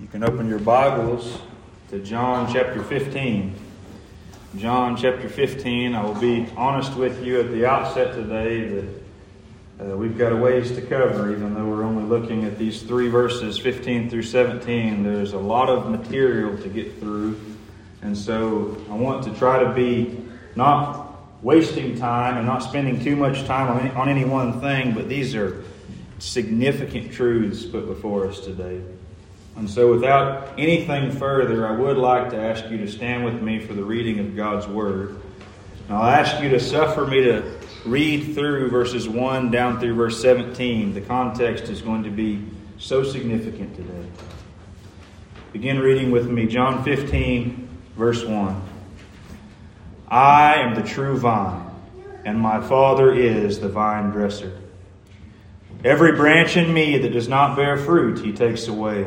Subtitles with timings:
[0.00, 1.38] You can open your Bibles
[1.90, 3.54] to John chapter 15.
[4.56, 5.94] John chapter 15.
[5.94, 10.36] I will be honest with you at the outset today that uh, we've got a
[10.36, 15.04] ways to cover, even though we're only looking at these three verses 15 through 17.
[15.04, 17.40] There's a lot of material to get through.
[18.02, 20.20] And so I want to try to be
[20.56, 24.92] not wasting time and not spending too much time on any, on any one thing,
[24.92, 25.62] but these are
[26.18, 28.82] significant truths put before us today.
[29.56, 33.60] And so, without anything further, I would like to ask you to stand with me
[33.60, 35.20] for the reading of God's Word.
[35.88, 40.20] And I'll ask you to suffer me to read through verses 1 down through verse
[40.20, 40.94] 17.
[40.94, 42.44] The context is going to be
[42.78, 44.08] so significant today.
[45.52, 48.62] Begin reading with me John 15, verse 1.
[50.08, 51.70] I am the true vine,
[52.24, 54.58] and my Father is the vine dresser.
[55.84, 59.06] Every branch in me that does not bear fruit, he takes away.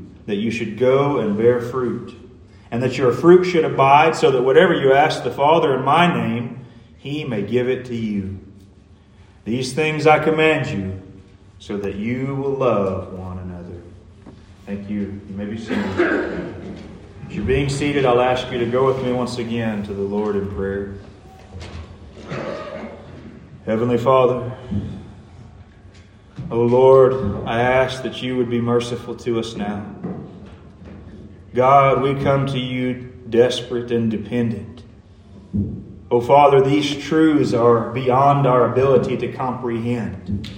[0.31, 2.15] that you should go and bear fruit,
[2.71, 6.07] and that your fruit should abide, so that whatever you ask the Father in my
[6.07, 6.65] name,
[6.97, 8.39] he may give it to you.
[9.43, 11.01] These things I command you,
[11.59, 13.81] so that you will love one another.
[14.65, 15.19] Thank you.
[15.27, 16.55] You may be seated.
[17.27, 20.01] As you're being seated, I'll ask you to go with me once again to the
[20.01, 20.95] Lord in prayer.
[23.65, 24.57] Heavenly Father,
[26.49, 29.85] O oh Lord, I ask that you would be merciful to us now.
[31.53, 34.83] God, we come to you desperate and dependent.
[36.09, 40.49] Oh, Father, these truths are beyond our ability to comprehend.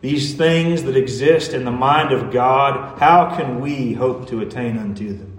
[0.00, 4.78] These things that exist in the mind of God, how can we hope to attain
[4.78, 5.38] unto them?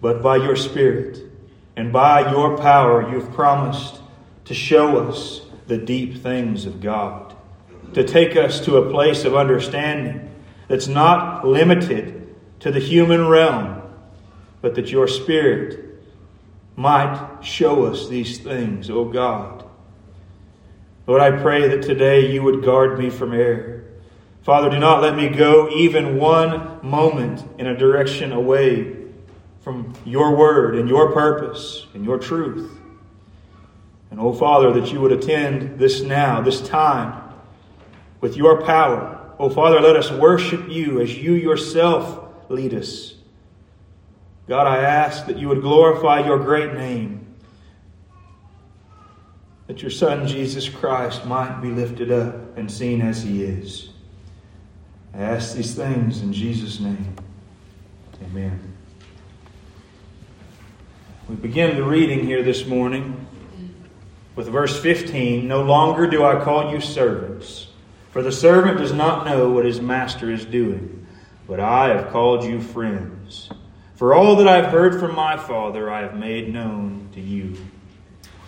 [0.00, 1.22] But by your Spirit
[1.76, 4.00] and by your power, you've promised
[4.46, 7.34] to show us the deep things of God,
[7.94, 10.28] to take us to a place of understanding
[10.68, 12.19] that's not limited
[12.60, 13.82] to the human realm,
[14.60, 16.02] but that your Spirit
[16.76, 19.64] might show us these things, O God.
[21.06, 23.84] Lord, I pray that today you would guard me from error.
[24.42, 28.96] Father, do not let me go even one moment in a direction away
[29.60, 32.78] from your word and your purpose and your truth.
[34.10, 37.22] And, oh Father, that you would attend this now, this time,
[38.20, 39.34] with your power.
[39.38, 42.19] Oh Father, let us worship you as you yourself
[42.50, 43.14] lead us.
[44.48, 47.36] God, I ask that you would glorify your great name,
[49.68, 53.90] that your Son, Jesus Christ, might be lifted up and seen as he is.
[55.14, 57.14] I ask these things in Jesus' name.
[58.24, 58.60] Amen.
[61.28, 63.26] We begin the reading here this morning
[64.34, 67.68] with verse 15 No longer do I call you servants,
[68.10, 70.99] for the servant does not know what his master is doing
[71.50, 73.50] but I have called you friends.
[73.96, 77.56] For all that I've heard from my Father, I have made known to you.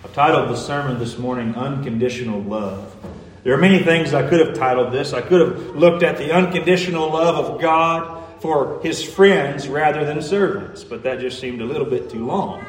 [0.04, 2.94] I've titled the sermon this morning, Unconditional Love.
[3.42, 5.12] There are many things I could have titled this.
[5.12, 10.22] I could have looked at the unconditional love of God for his friends rather than
[10.22, 12.64] servants, but that just seemed a little bit too long.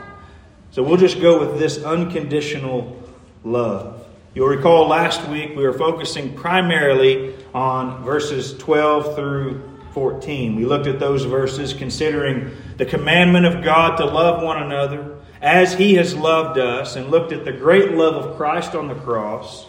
[0.71, 2.99] So we'll just go with this unconditional
[3.43, 4.07] love.
[4.33, 10.55] You'll recall last week we were focusing primarily on verses 12 through 14.
[10.55, 15.73] We looked at those verses considering the commandment of God to love one another as
[15.73, 19.65] He has loved us, and looked at the great love of Christ on the cross.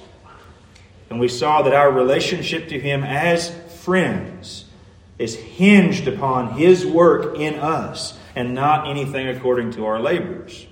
[1.11, 3.51] And we saw that our relationship to Him as
[3.83, 4.67] friends
[5.19, 10.65] is hinged upon His work in us and not anything according to our labors.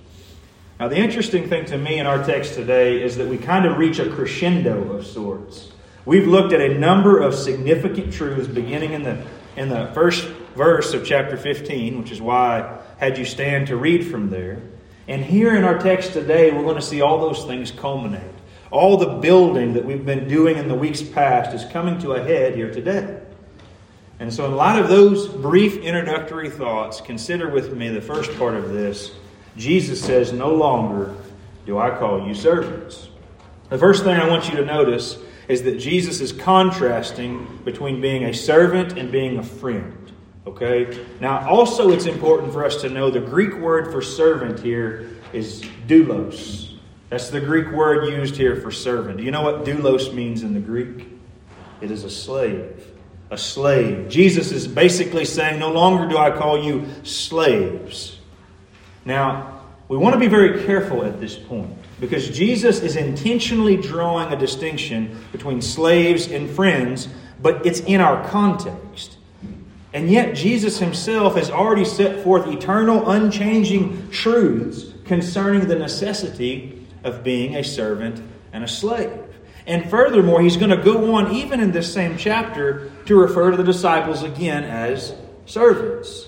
[0.78, 3.78] Now, the interesting thing to me in our text today is that we kind of
[3.78, 5.72] reach a crescendo of sorts.
[6.04, 9.24] We've looked at a number of significant truths beginning in the,
[9.56, 13.76] in the first verse of chapter 15, which is why I had you stand to
[13.76, 14.60] read from there.
[15.08, 18.22] And here in our text today, we're going to see all those things culminate.
[18.70, 22.22] All the building that we've been doing in the weeks past is coming to a
[22.22, 23.20] head here today.
[24.18, 28.54] And so, in light of those brief introductory thoughts, consider with me the first part
[28.54, 29.10] of this.
[29.56, 31.14] Jesus says, No longer
[31.66, 33.08] do I call you servants.
[33.68, 35.18] The first thing I want you to notice
[35.52, 40.10] is that Jesus is contrasting between being a servant and being a friend.
[40.46, 41.06] Okay?
[41.20, 45.62] Now, also, it's important for us to know the Greek word for servant here is
[45.86, 46.78] doulos.
[47.10, 49.18] That's the Greek word used here for servant.
[49.18, 51.06] Do you know what doulos means in the Greek?
[51.82, 52.90] It is a slave.
[53.30, 54.08] A slave.
[54.08, 58.18] Jesus is basically saying, No longer do I call you slaves.
[59.04, 64.32] Now, we want to be very careful at this point because Jesus is intentionally drawing
[64.32, 67.06] a distinction between slaves and friends,
[67.40, 69.18] but it's in our context.
[69.94, 77.22] And yet, Jesus himself has already set forth eternal, unchanging truths concerning the necessity of
[77.22, 78.20] being a servant
[78.52, 79.22] and a slave.
[79.68, 83.56] And furthermore, he's going to go on, even in this same chapter, to refer to
[83.56, 85.14] the disciples again as
[85.46, 86.26] servants.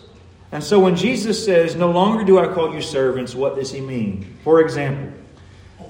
[0.53, 3.81] And so when Jesus says, No longer do I call you servants, what does he
[3.81, 4.39] mean?
[4.45, 5.24] For example,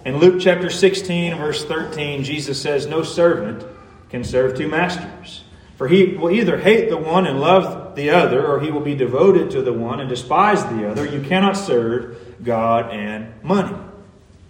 [0.05, 3.65] in Luke chapter 16, verse 13, Jesus says, No servant
[4.11, 5.45] can serve two masters.
[5.77, 8.95] For he will either hate the one and love the other, or he will be
[8.95, 11.07] devoted to the one and despise the other.
[11.07, 13.77] You cannot serve God and money.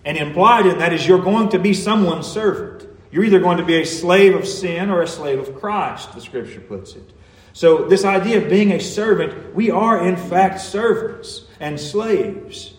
[0.05, 2.87] And implied in that is you're going to be someone's servant.
[3.11, 6.21] You're either going to be a slave of sin or a slave of Christ, the
[6.21, 7.11] scripture puts it.
[7.53, 12.75] So, this idea of being a servant, we are in fact servants and slaves.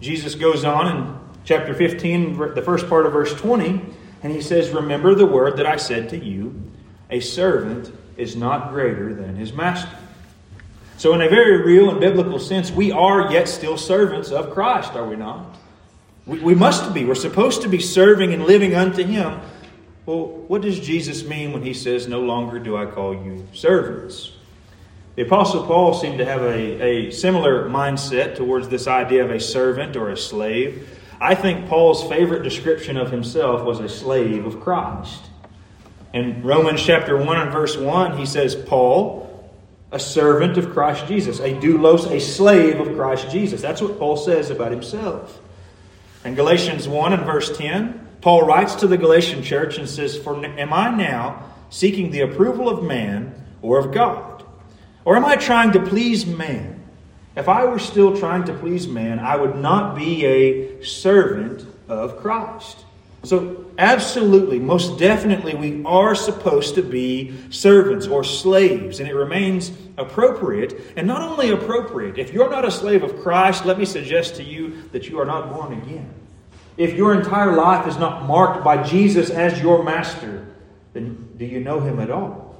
[0.00, 3.84] Jesus goes on in chapter 15, the first part of verse 20,
[4.22, 6.54] and he says, Remember the word that I said to you
[7.10, 9.90] a servant is not greater than his master.
[10.96, 14.92] So, in a very real and biblical sense, we are yet still servants of Christ,
[14.92, 15.58] are we not?
[16.24, 17.04] We, we must be.
[17.04, 19.40] We're supposed to be serving and living unto him.
[20.06, 24.36] Well, what does Jesus mean when he says, No longer do I call you servants?
[25.16, 29.40] The Apostle Paul seemed to have a, a similar mindset towards this idea of a
[29.40, 30.98] servant or a slave.
[31.20, 35.22] I think Paul's favorite description of himself was a slave of Christ.
[36.14, 39.28] In Romans chapter 1 and verse 1, he says, Paul,
[39.92, 43.60] a servant of Christ Jesus, a doulos, a slave of Christ Jesus.
[43.60, 45.40] That's what Paul says about himself.
[46.24, 50.44] In Galatians 1 and verse 10, Paul writes to the Galatian church and says, For
[50.44, 54.44] am I now seeking the approval of man or of God?
[55.04, 56.79] Or am I trying to please man?
[57.36, 62.18] If I were still trying to please man, I would not be a servant of
[62.18, 62.84] Christ.
[63.22, 69.70] So, absolutely, most definitely, we are supposed to be servants or slaves, and it remains
[69.98, 70.80] appropriate.
[70.96, 74.42] And not only appropriate, if you're not a slave of Christ, let me suggest to
[74.42, 76.12] you that you are not born again.
[76.78, 80.46] If your entire life is not marked by Jesus as your master,
[80.94, 82.58] then do you know him at all?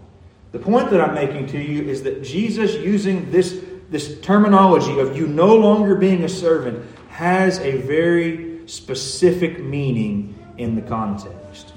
[0.53, 5.17] The point that I'm making to you is that Jesus, using this, this terminology of
[5.17, 11.73] you no longer being a servant, has a very specific meaning in the context.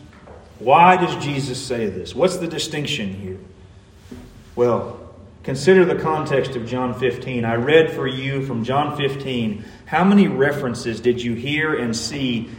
[0.59, 2.15] Why does Jesus say this?
[2.15, 3.39] What's the distinction here?
[4.55, 7.43] Well, consider the context of John 15.
[7.43, 12.49] I read for you from John 15 how many references did you hear and see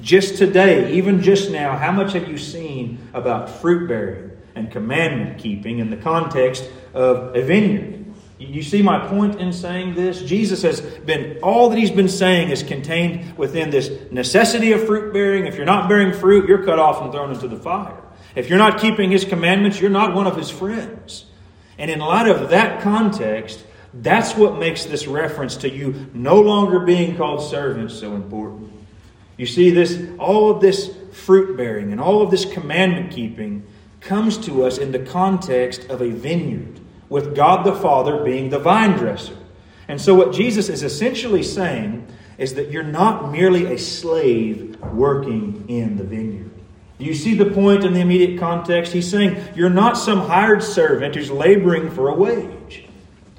[0.00, 1.76] just today, even just now?
[1.76, 7.36] How much have you seen about fruit bearing and commandment keeping in the context of
[7.36, 8.01] a vineyard?
[8.48, 10.22] You see my point in saying this?
[10.22, 15.12] Jesus has been, all that he's been saying is contained within this necessity of fruit
[15.12, 15.46] bearing.
[15.46, 17.96] If you're not bearing fruit, you're cut off and thrown into the fire.
[18.34, 21.26] If you're not keeping his commandments, you're not one of his friends.
[21.78, 26.80] And in light of that context, That's what makes this reference to you no longer
[26.80, 28.72] being called servants so important.
[29.36, 33.66] You see, this all of this fruit bearing and all of this commandment keeping
[34.00, 36.71] comes to us in the context of a vineyard,
[37.12, 39.36] with God the Father being the vine dresser.
[39.86, 42.06] And so, what Jesus is essentially saying
[42.38, 46.50] is that you're not merely a slave working in the vineyard.
[46.96, 48.94] You see the point in the immediate context?
[48.94, 52.86] He's saying you're not some hired servant who's laboring for a wage.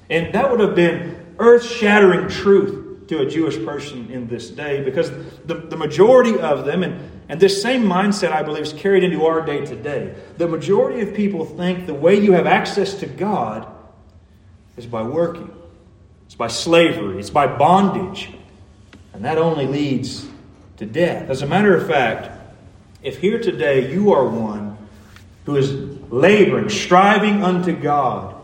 [0.08, 4.84] And that would have been earth shattering truth to a Jewish person in this day
[4.84, 5.10] because
[5.46, 9.26] the, the majority of them, and, and this same mindset, I believe, is carried into
[9.26, 10.14] our day today.
[10.38, 13.68] The majority of people think the way you have access to God
[14.78, 15.52] is by working,
[16.28, 18.30] it's by slavery, it's by bondage.
[19.14, 20.28] And that only leads
[20.78, 21.28] to death.
[21.32, 22.30] As a matter of fact,
[23.02, 24.78] if here today you are one
[25.48, 25.74] who is
[26.12, 28.36] laboring, striving unto God,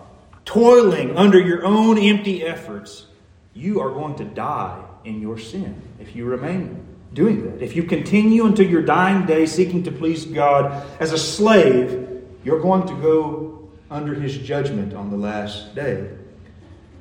[0.46, 3.05] toiling under your own empty efforts,
[3.53, 7.62] you are going to die in your sin if you remain doing that.
[7.62, 12.62] If you continue until your dying day seeking to please God as a slave, you're
[12.62, 16.10] going to go under his judgment on the last day.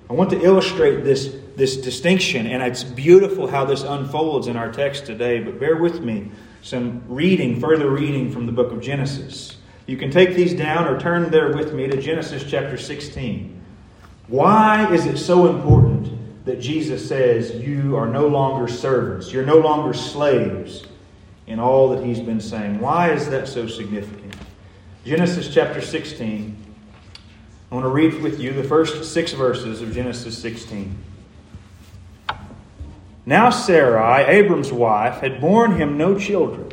[0.08, 4.72] I want to illustrate this, this distinction, and it's beautiful how this unfolds in our
[4.72, 6.30] text today, but bear with me
[6.62, 9.56] some reading, further reading from the book of Genesis.
[9.86, 13.60] You can take these down or turn there with me to Genesis chapter 16.
[14.28, 16.17] Why is it so important
[16.48, 20.82] that Jesus says you are no longer servants, you're no longer slaves
[21.46, 22.80] in all that he's been saying?
[22.80, 24.34] Why is that so significant?
[25.04, 26.56] Genesis chapter 16.
[27.70, 30.96] I want to read with you the first six verses of Genesis 16.
[33.26, 36.70] Now Sarai, Abram's wife, had borne him no children.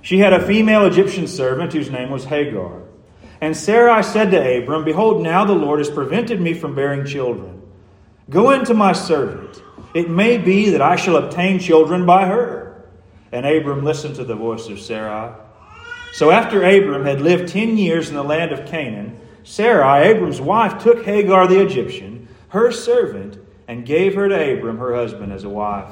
[0.00, 2.82] She had a female Egyptian servant whose name was Hagar.
[3.40, 7.61] And Sarai said to Abram, Behold, now the Lord has prevented me from bearing children.
[8.30, 9.62] Go into my servant.
[9.94, 12.84] It may be that I shall obtain children by her.
[13.30, 15.34] And Abram listened to the voice of Sarai.
[16.12, 20.82] So after Abram had lived ten years in the land of Canaan, Sarai, Abram's wife,
[20.82, 25.48] took Hagar the Egyptian, her servant, and gave her to Abram, her husband, as a
[25.48, 25.90] wife.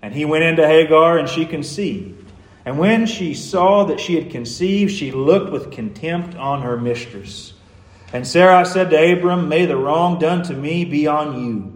[0.00, 2.30] And he went into Hagar, and she conceived.
[2.64, 7.52] And when she saw that she had conceived, she looked with contempt on her mistress.
[8.12, 11.74] And Sarai said to Abram, May the wrong done to me be on you.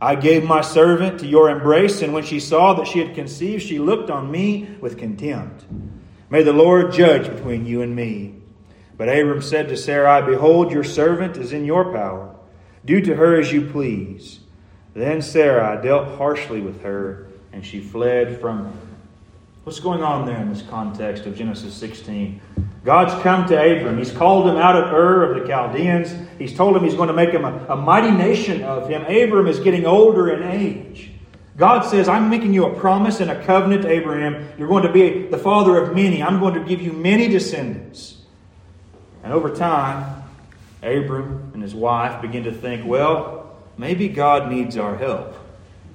[0.00, 3.62] I gave my servant to your embrace, and when she saw that she had conceived,
[3.62, 5.64] she looked on me with contempt.
[6.28, 8.34] May the Lord judge between you and me.
[8.96, 12.34] But Abram said to Sarai, Behold, your servant is in your power.
[12.84, 14.40] Do to her as you please.
[14.94, 18.72] Then Sarah dealt harshly with her, and she fled from her.
[19.64, 22.40] What's going on there in this context of Genesis 16?
[22.84, 23.98] God's come to Abram.
[23.98, 26.14] He's called him out of Ur of the Chaldeans.
[26.38, 29.02] He's told him he's going to make him a, a mighty nation of him.
[29.02, 31.10] Abram is getting older in age.
[31.56, 34.48] God says, I'm making you a promise and a covenant Abraham.
[34.58, 36.22] You're going to be the father of many.
[36.22, 38.16] I'm going to give you many descendants.
[39.22, 40.24] And over time,
[40.82, 45.36] Abram and his wife begin to think, well, maybe God needs our help.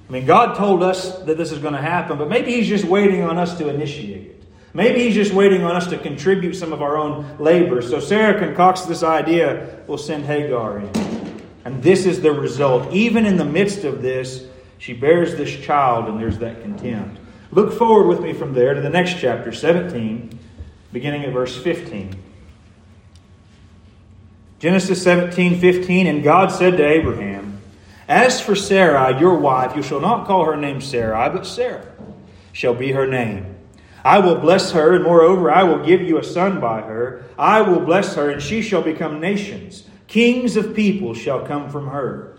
[0.08, 2.84] I mean, God told us that this is going to happen, but maybe He's just
[2.84, 4.37] waiting on us to initiate it.
[4.74, 7.82] Maybe He's just waiting on us to contribute some of our own labor.
[7.82, 10.90] So Sarah concocts this idea we'll send Hagar in.
[11.64, 12.92] And this is the result.
[12.92, 14.46] Even in the midst of this,
[14.78, 17.18] she bears this child, and there's that contempt.
[17.50, 20.38] Look forward with me from there to the next chapter, 17,
[20.92, 22.14] beginning at verse 15.
[24.58, 27.60] Genesis 17, 15, and God said to Abraham,
[28.08, 31.86] as for Sarah, your wife, you shall not call her name Sarai, but Sarah
[32.52, 33.57] shall be her name.
[34.08, 37.26] I will bless her, and moreover, I will give you a son by her.
[37.38, 39.84] I will bless her, and she shall become nations.
[40.06, 42.38] Kings of people shall come from her.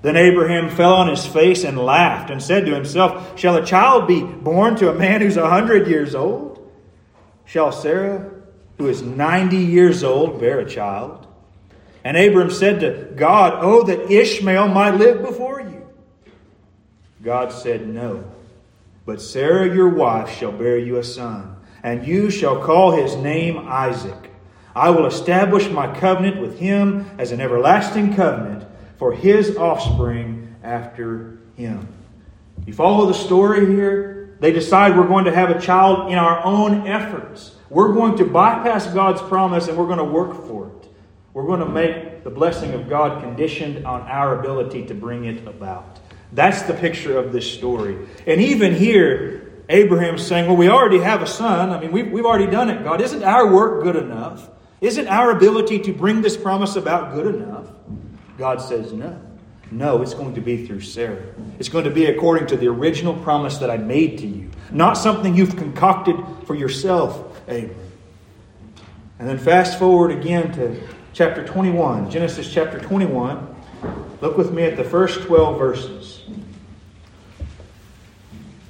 [0.00, 4.08] Then Abraham fell on his face and laughed, and said to himself, Shall a child
[4.08, 6.72] be born to a man who's a hundred years old?
[7.44, 8.30] Shall Sarah,
[8.78, 11.26] who is ninety years old, bear a child?
[12.02, 15.86] And Abram said to God, Oh, that Ishmael might live before you.
[17.22, 18.24] God said, No.
[19.10, 23.58] But Sarah your wife shall bear you a son, and you shall call his name
[23.66, 24.30] Isaac.
[24.72, 31.40] I will establish my covenant with him as an everlasting covenant for his offspring after
[31.56, 31.88] him.
[32.64, 34.36] You follow the story here?
[34.38, 37.56] They decide we're going to have a child in our own efforts.
[37.68, 40.88] We're going to bypass God's promise and we're going to work for it.
[41.34, 45.48] We're going to make the blessing of God conditioned on our ability to bring it
[45.48, 45.98] about.
[46.32, 47.96] That's the picture of this story.
[48.26, 51.70] And even here, Abraham's saying, Well, we already have a son.
[51.70, 53.00] I mean, we've, we've already done it, God.
[53.00, 54.48] Isn't our work good enough?
[54.80, 57.68] Isn't our ability to bring this promise about good enough?
[58.38, 59.20] God says, No.
[59.72, 61.22] No, it's going to be through Sarah.
[61.60, 64.94] It's going to be according to the original promise that I made to you, not
[64.94, 67.76] something you've concocted for yourself, Abram.
[69.20, 70.80] And then fast forward again to
[71.12, 73.54] chapter 21, Genesis chapter 21.
[74.20, 76.19] Look with me at the first 12 verses.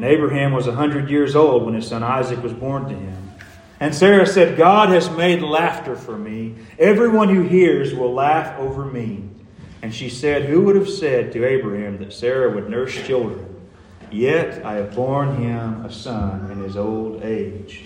[0.00, 3.32] And Abraham was a hundred years old when his son Isaac was born to him.
[3.80, 6.54] And Sarah said, God has made laughter for me.
[6.78, 9.28] Everyone who hears will laugh over me.
[9.82, 13.60] And she said, Who would have said to Abraham that Sarah would nurse children?
[14.10, 17.84] Yet I have borne him a son in his old age.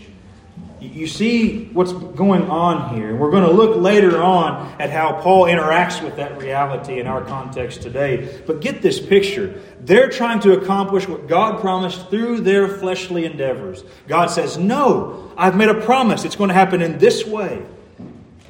[0.93, 3.11] You see what's going on here.
[3.11, 7.07] And we're going to look later on at how Paul interacts with that reality in
[7.07, 8.43] our context today.
[8.47, 9.61] But get this picture.
[9.81, 13.85] They're trying to accomplish what God promised through their fleshly endeavors.
[14.09, 16.25] God says, No, I've made a promise.
[16.25, 17.64] It's going to happen in this way.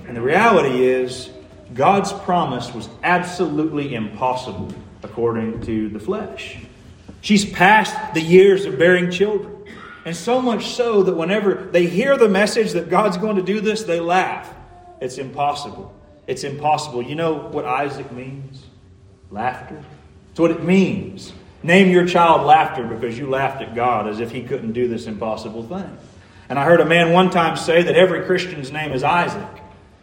[0.07, 1.31] And the reality is,
[1.73, 4.73] God's promise was absolutely impossible
[5.03, 6.59] according to the flesh.
[7.21, 9.53] She's past the years of bearing children.
[10.04, 13.61] And so much so that whenever they hear the message that God's going to do
[13.61, 14.52] this, they laugh.
[15.00, 15.94] It's impossible.
[16.26, 17.02] It's impossible.
[17.02, 18.64] You know what Isaac means?
[19.30, 19.82] Laughter.
[20.30, 21.32] It's what it means.
[21.62, 25.06] Name your child laughter because you laughed at God as if he couldn't do this
[25.06, 25.99] impossible thing.
[26.49, 29.49] And I heard a man one time say that every Christian's name is Isaac.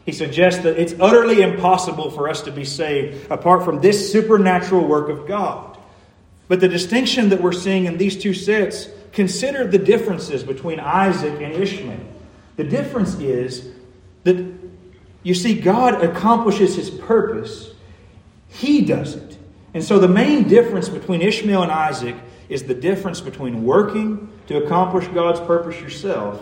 [0.05, 4.87] He suggests that it's utterly impossible for us to be saved apart from this supernatural
[4.87, 5.77] work of God.
[6.47, 11.41] But the distinction that we're seeing in these two sets, consider the differences between Isaac
[11.41, 11.99] and Ishmael.
[12.57, 13.69] The difference is
[14.23, 14.53] that
[15.23, 17.73] you see, God accomplishes his purpose,
[18.47, 19.37] he does it.
[19.73, 22.15] And so the main difference between Ishmael and Isaac
[22.49, 26.41] is the difference between working to accomplish God's purpose yourself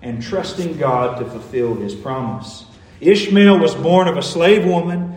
[0.00, 2.64] and trusting God to fulfill his promise.
[3.00, 5.14] Ishmael was born of a slave woman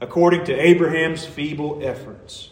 [0.00, 2.50] according to Abraham's feeble efforts.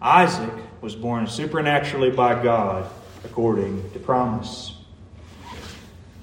[0.00, 2.88] Isaac was born supernaturally by God
[3.24, 4.74] according to promise.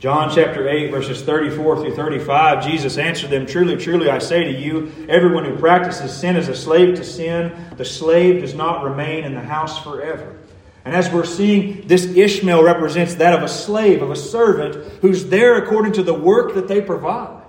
[0.02, 4.60] John chapter 8, verses 34 through 35, Jesus answered them Truly, truly, I say to
[4.60, 7.54] you, everyone who practices sin is a slave to sin.
[7.78, 10.38] The slave does not remain in the house forever.
[10.86, 15.28] And as we're seeing, this Ishmael represents that of a slave, of a servant, who's
[15.28, 17.44] there according to the work that they provide.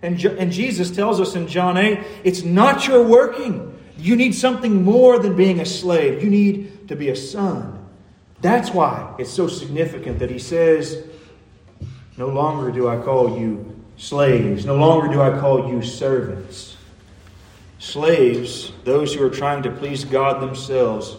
[0.00, 3.78] And, and Jesus tells us in John 8, it's not your working.
[3.98, 6.22] You need something more than being a slave.
[6.22, 7.79] You need to be a son.
[8.40, 11.04] That's why it's so significant that he says,
[12.16, 16.76] No longer do I call you slaves, no longer do I call you servants.
[17.78, 21.16] Slaves, those who are trying to please God themselves,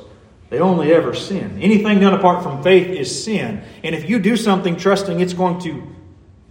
[0.50, 1.60] they only ever sin.
[1.62, 3.64] Anything done apart from faith is sin.
[3.84, 5.96] And if you do something trusting it's going to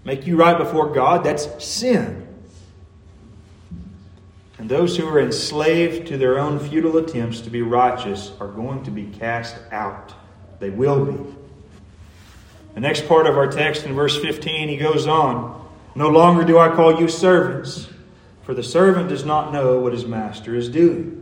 [0.05, 2.27] make you right before God, that's sin.
[4.59, 8.85] And those who are enslaved to their own futile attempts to be righteous are going
[8.85, 10.15] to be cast out.
[10.61, 11.35] They will be.
[12.75, 16.59] The next part of our text in verse 15, he goes on No longer do
[16.59, 17.89] I call you servants,
[18.45, 21.17] for the servant does not know what his master is doing.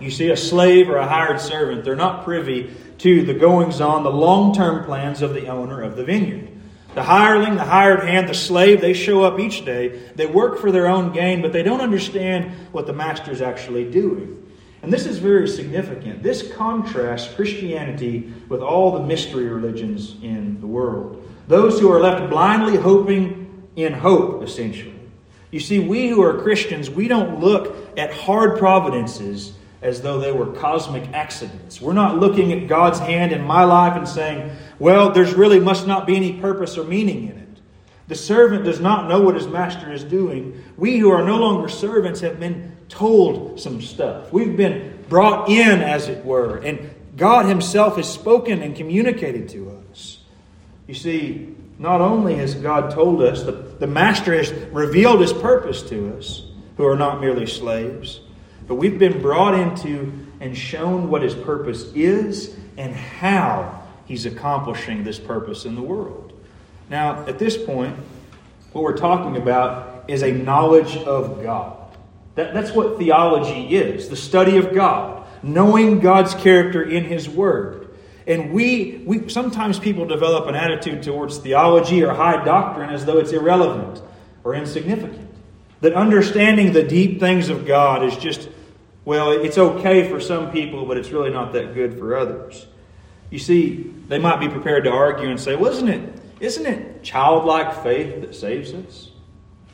[0.00, 4.02] You see, a slave or a hired servant, they're not privy to the goings on,
[4.02, 6.48] the long term plans of the owner of the vineyard.
[6.94, 10.00] The hireling, the hired hand, the slave, they show up each day.
[10.14, 13.90] They work for their own gain, but they don't understand what the master is actually
[13.90, 14.41] doing.
[14.82, 16.22] And this is very significant.
[16.22, 21.28] This contrasts Christianity with all the mystery religions in the world.
[21.46, 24.92] Those who are left blindly hoping in hope, essentially.
[25.52, 30.32] You see, we who are Christians, we don't look at hard providences as though they
[30.32, 31.80] were cosmic accidents.
[31.80, 35.86] We're not looking at God's hand in my life and saying, well, there's really must
[35.86, 37.48] not be any purpose or meaning in it.
[38.08, 40.62] The servant does not know what his master is doing.
[40.76, 44.32] We who are no longer servants have been told some stuff.
[44.32, 49.78] We've been brought in, as it were, and God Himself has spoken and communicated to
[49.90, 50.18] us.
[50.86, 55.82] You see, not only has God told us, the, the Master has revealed His purpose
[55.84, 56.44] to us,
[56.76, 58.20] who are not merely slaves,
[58.68, 65.04] but we've been brought into and shown what His purpose is and how He's accomplishing
[65.04, 66.32] this purpose in the world.
[66.90, 67.96] Now, at this point,
[68.72, 71.81] what we're talking about is a knowledge of God.
[72.34, 75.26] That, that's what theology is the study of God.
[75.42, 77.88] knowing God's character in His Word.
[78.26, 83.18] And we, we sometimes people develop an attitude towards theology or high doctrine as though
[83.18, 84.00] it's irrelevant
[84.44, 85.28] or insignificant.
[85.80, 88.48] That understanding the deep things of God is just,
[89.04, 92.66] well, it's okay for some people, but it's really not that good for others.
[93.30, 97.02] You see, they might be prepared to argue and say, well, isn't it, isn't it
[97.02, 99.10] childlike faith that saves us?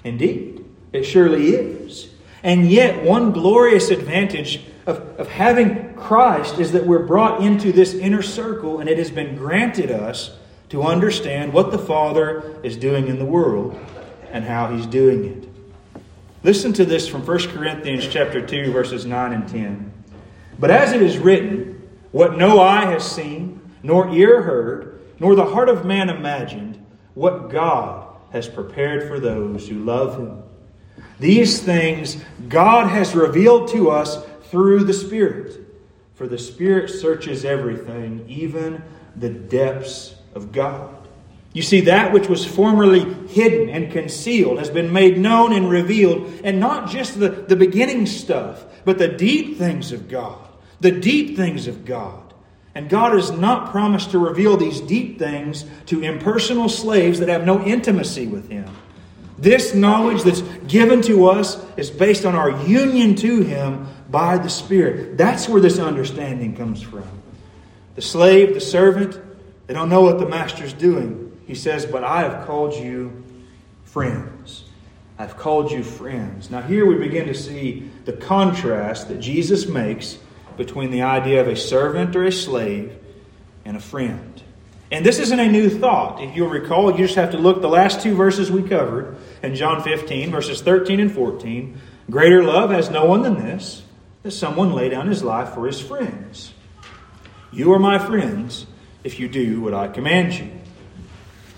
[0.04, 2.08] Indeed, it surely is.
[2.42, 7.94] And yet, one glorious advantage of, of having Christ is that we're brought into this
[7.94, 10.36] inner circle and it has been granted us
[10.70, 13.78] to understand what the Father is doing in the world
[14.30, 15.48] and how He's doing it.
[16.44, 19.92] Listen to this from 1 Corinthians chapter 2 verses 9 and 10.
[20.58, 25.46] But as it is written, what no eye has seen, nor ear heard, nor the
[25.46, 30.42] heart of man imagined, what God has prepared for those who love him.
[31.18, 35.60] These things God has revealed to us through the Spirit.
[36.14, 38.82] For the Spirit searches everything, even
[39.16, 40.94] the depths of God.
[41.52, 46.40] You see, that which was formerly hidden and concealed has been made known and revealed,
[46.44, 50.38] and not just the, the beginning stuff, but the deep things of God.
[50.80, 52.28] The deep things of God.
[52.74, 57.44] And God has not promised to reveal these deep things to impersonal slaves that have
[57.44, 58.68] no intimacy with Him.
[59.38, 64.50] This knowledge that's given to us is based on our union to Him by the
[64.50, 65.16] Spirit.
[65.16, 67.08] That's where this understanding comes from.
[67.94, 69.18] The slave, the servant,
[69.66, 71.40] they don't know what the master's doing.
[71.46, 73.24] He says, But I have called you
[73.84, 74.64] friends.
[75.18, 76.50] I've called you friends.
[76.50, 80.18] Now, here we begin to see the contrast that Jesus makes
[80.56, 82.96] between the idea of a servant or a slave
[83.64, 84.42] and a friend.
[84.90, 86.22] And this isn't a new thought.
[86.22, 89.54] If you'll recall, you just have to look the last two verses we covered in
[89.54, 91.78] John 15, verses 13 and 14.
[92.10, 93.82] Greater love has no one than this,
[94.22, 96.52] that someone lay down his life for his friends.
[97.52, 98.66] You are my friends
[99.04, 100.50] if you do what I command you.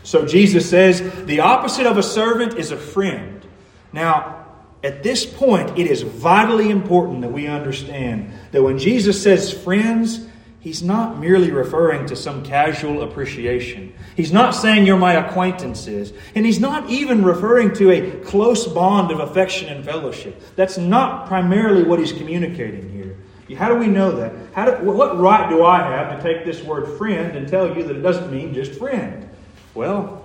[0.03, 3.45] So Jesus says the opposite of a servant is a friend.
[3.93, 4.47] Now,
[4.83, 10.27] at this point, it is vitally important that we understand that when Jesus says friends,
[10.61, 13.93] he's not merely referring to some casual appreciation.
[14.17, 16.13] He's not saying you're my acquaintances.
[16.35, 20.41] And he's not even referring to a close bond of affection and fellowship.
[20.57, 23.17] That's not primarily what he's communicating here.
[23.57, 24.33] How do we know that?
[24.55, 27.83] How do, what right do I have to take this word friend and tell you
[27.83, 29.29] that it doesn't mean just friend?
[29.75, 30.25] Well,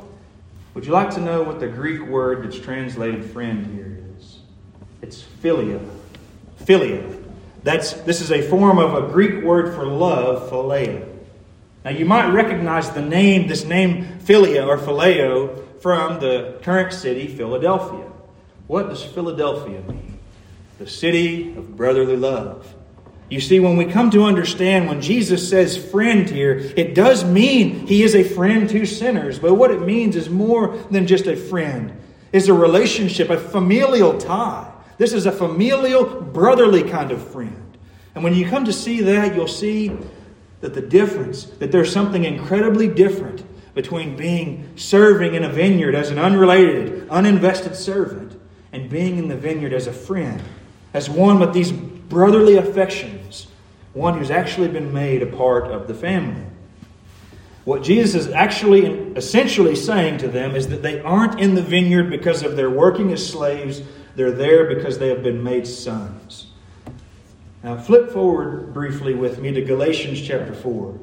[0.75, 4.39] would you like to know what the Greek word that's translated friend here is?
[5.01, 5.83] It's philia.
[6.63, 7.24] Philia.
[7.65, 11.03] That's, this is a form of a Greek word for love, philia.
[11.83, 17.27] Now, you might recognize the name, this name philia or phileo, from the current city,
[17.27, 18.05] Philadelphia.
[18.67, 20.19] What does Philadelphia mean?
[20.77, 22.71] The city of brotherly love.
[23.29, 27.87] You see, when we come to understand when Jesus says friend here, it does mean
[27.87, 29.39] he is a friend to sinners.
[29.39, 31.99] But what it means is more than just a friend,
[32.31, 34.71] it's a relationship, a familial tie.
[34.97, 37.77] This is a familial, brotherly kind of friend.
[38.13, 39.91] And when you come to see that, you'll see
[40.61, 43.43] that the difference, that there's something incredibly different
[43.75, 48.39] between being serving in a vineyard as an unrelated, uninvested servant
[48.71, 50.41] and being in the vineyard as a friend,
[50.93, 53.47] as one with these brotherly affections,
[53.93, 56.45] one who's actually been made a part of the family.
[57.65, 62.09] What Jesus is actually essentially saying to them is that they aren't in the vineyard
[62.09, 63.81] because of their working as slaves,
[64.15, 66.47] they're there because they have been made sons.
[67.63, 70.99] Now, flip forward briefly with me to Galatians chapter 4.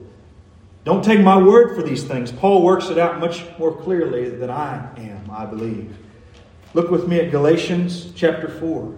[0.85, 2.33] Don't take my word for these things.
[2.33, 5.97] Paul works it out much more clearly than I am, I believe.
[6.75, 8.95] Look with me at Galatians chapter 4.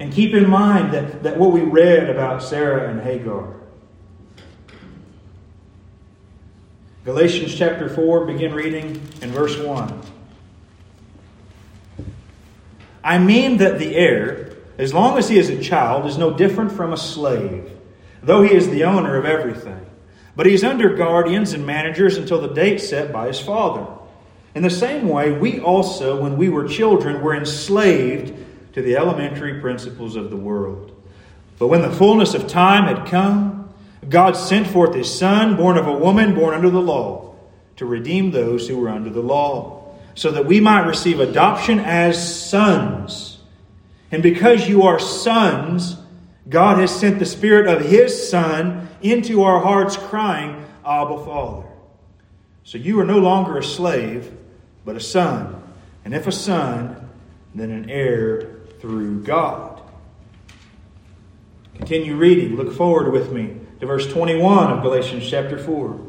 [0.00, 3.54] And keep in mind that, that what we read about Sarah and Hagar.
[7.04, 10.02] Galatians chapter 4, begin reading in verse 1.
[13.08, 16.72] I mean that the heir, as long as he is a child, is no different
[16.72, 17.70] from a slave,
[18.22, 19.80] though he is the owner of everything.
[20.36, 23.86] But he is under guardians and managers until the date set by his father.
[24.54, 28.34] In the same way, we also, when we were children, were enslaved
[28.74, 30.94] to the elementary principles of the world.
[31.58, 33.72] But when the fullness of time had come,
[34.06, 37.36] God sent forth his Son, born of a woman, born under the law,
[37.76, 39.77] to redeem those who were under the law,
[40.18, 43.38] so that we might receive adoption as sons.
[44.10, 45.96] And because you are sons,
[46.48, 51.68] God has sent the Spirit of his Son into our hearts, crying, Abba, Father.
[52.64, 54.36] So you are no longer a slave,
[54.84, 55.62] but a son.
[56.04, 57.08] And if a son,
[57.54, 59.80] then an heir through God.
[61.76, 62.56] Continue reading.
[62.56, 66.08] Look forward with me to verse 21 of Galatians chapter 4.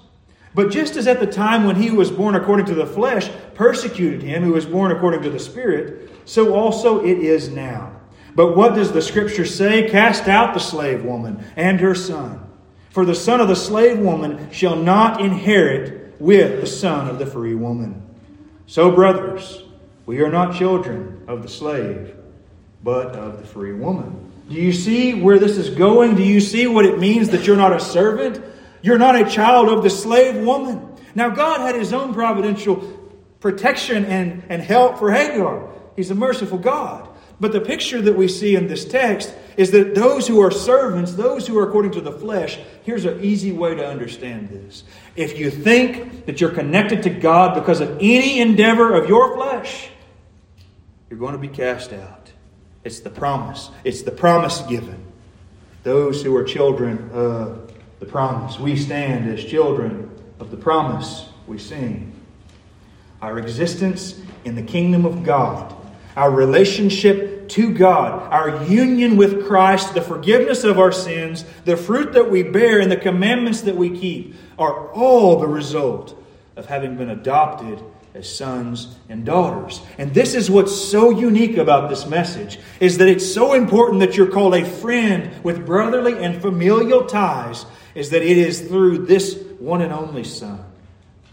[0.53, 4.21] But just as at the time when he was born according to the flesh persecuted
[4.21, 7.93] him who was born according to the Spirit, so also it is now.
[8.35, 9.89] But what does the Scripture say?
[9.89, 12.47] Cast out the slave woman and her son.
[12.89, 17.25] For the son of the slave woman shall not inherit with the son of the
[17.25, 18.01] free woman.
[18.67, 19.63] So, brothers,
[20.05, 22.15] we are not children of the slave,
[22.83, 24.31] but of the free woman.
[24.49, 26.15] Do you see where this is going?
[26.15, 28.43] Do you see what it means that you're not a servant?
[28.81, 30.95] You're not a child of the slave woman.
[31.13, 32.77] Now, God had his own providential
[33.39, 35.69] protection and, and help for Hagar.
[35.95, 37.09] He's a merciful God.
[37.39, 41.13] But the picture that we see in this text is that those who are servants,
[41.13, 44.83] those who are according to the flesh, here's an easy way to understand this.
[45.15, 49.89] If you think that you're connected to God because of any endeavor of your flesh,
[51.09, 52.31] you're going to be cast out.
[52.83, 55.03] It's the promise, it's the promise given.
[55.83, 57.70] Those who are children of
[58.01, 58.59] the promise.
[58.59, 62.11] We stand as children of the promise we sing.
[63.21, 65.73] Our existence in the kingdom of God,
[66.17, 72.13] our relationship to God, our union with Christ, the forgiveness of our sins, the fruit
[72.13, 76.17] that we bear, and the commandments that we keep are all the result
[76.55, 77.83] of having been adopted
[78.15, 79.79] as sons and daughters.
[79.99, 84.17] And this is what's so unique about this message is that it's so important that
[84.17, 89.37] you're called a friend with brotherly and familial ties is that it is through this
[89.59, 90.63] one and only Son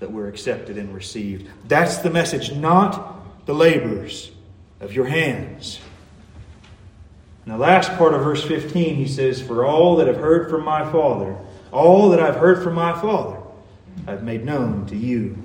[0.00, 1.48] that we're accepted and received.
[1.66, 4.30] That's the message, not the labors
[4.80, 5.80] of your hands.
[7.46, 10.64] In the last part of verse 15, he says, For all that I've heard from
[10.64, 11.36] my Father,
[11.72, 13.38] all that I've heard from my Father,
[14.06, 15.36] I've made known to you.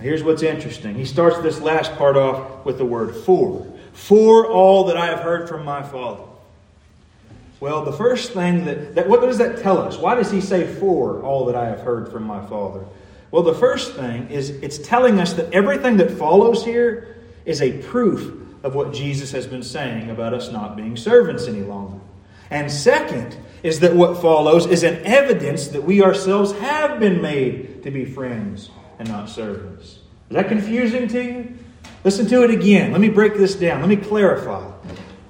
[0.00, 0.94] here's what's interesting.
[0.94, 3.66] He starts this last part off with the word for.
[3.92, 6.24] For all that I have heard from my Father.
[7.62, 9.96] Well, the first thing that, that what does that tell us?
[9.96, 12.84] Why does he say for all that I have heard from my Father?
[13.30, 17.78] Well, the first thing is it's telling us that everything that follows here is a
[17.84, 22.00] proof of what Jesus has been saying about us not being servants any longer.
[22.50, 27.84] And second is that what follows is an evidence that we ourselves have been made
[27.84, 30.00] to be friends and not servants.
[30.30, 31.58] Is that confusing to you?
[32.02, 32.90] Listen to it again.
[32.90, 33.78] Let me break this down.
[33.78, 34.68] Let me clarify.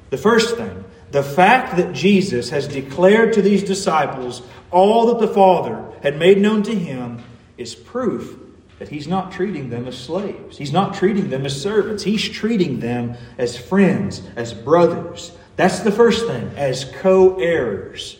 [0.09, 0.82] The first thing
[1.13, 6.39] the fact that Jesus has declared to these disciples all that the Father had made
[6.39, 7.23] known to him
[7.59, 8.39] is proof
[8.79, 10.57] that he's not treating them as slaves.
[10.57, 12.03] He's not treating them as servants.
[12.03, 15.33] He's treating them as friends, as brothers.
[15.55, 18.19] That's the first thing, as co heirs.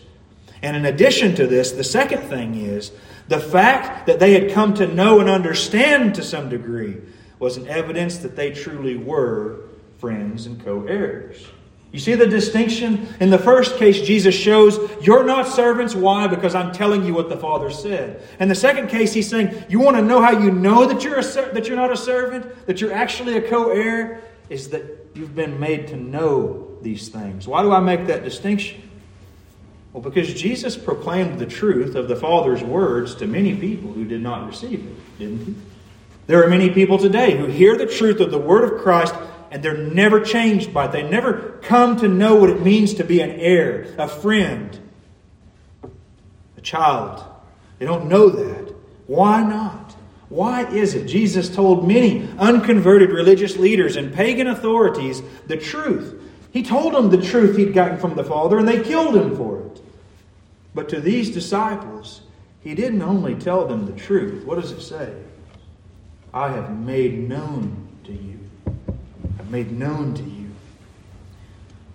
[0.61, 2.91] And in addition to this, the second thing is
[3.27, 6.97] the fact that they had come to know and understand to some degree
[7.39, 9.61] was an evidence that they truly were
[9.97, 11.45] friends and co heirs.
[11.93, 13.07] You see the distinction?
[13.19, 15.93] In the first case, Jesus shows you're not servants.
[15.93, 16.25] Why?
[16.25, 18.27] Because I'm telling you what the Father said.
[18.39, 21.19] In the second case, he's saying you want to know how you know that you're
[21.19, 25.59] a, that you're not a servant, that you're actually a co-heir, is that you've been
[25.59, 27.47] made to know these things.
[27.47, 28.89] Why do I make that distinction?
[29.93, 34.21] Well, because Jesus proclaimed the truth of the Father's words to many people who did
[34.21, 35.55] not receive it, didn't he?
[36.25, 39.13] There are many people today who hear the truth of the Word of Christ
[39.53, 40.91] and they're never changed by it.
[40.91, 44.79] They never come to know what it means to be an heir, a friend,
[46.57, 47.23] a child.
[47.77, 48.73] They don't know that.
[49.05, 49.95] Why not?
[50.29, 51.05] Why is it?
[51.05, 56.19] Jesus told many unconverted religious leaders and pagan authorities the truth.
[56.51, 59.59] He told them the truth he'd gotten from the Father, and they killed him for
[59.67, 59.81] it.
[60.73, 62.21] But to these disciples,
[62.61, 64.45] he didn't only tell them the truth.
[64.45, 65.13] What does it say?
[66.33, 68.42] I have made known to you
[69.49, 70.49] made known to you.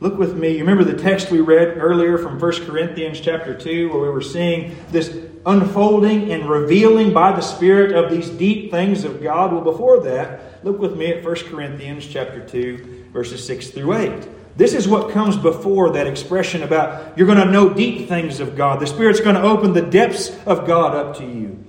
[0.00, 0.52] Look with me.
[0.52, 4.22] You remember the text we read earlier from 1 Corinthians chapter 2, where we were
[4.22, 5.12] seeing this
[5.44, 9.52] unfolding and revealing by the Spirit of these deep things of God?
[9.52, 14.28] Well, before that, look with me at 1 Corinthians chapter 2, verses 6 through 8.
[14.56, 18.56] This is what comes before that expression about you're going to know deep things of
[18.56, 18.80] God.
[18.80, 21.64] The Spirit's going to open the depths of God up to you.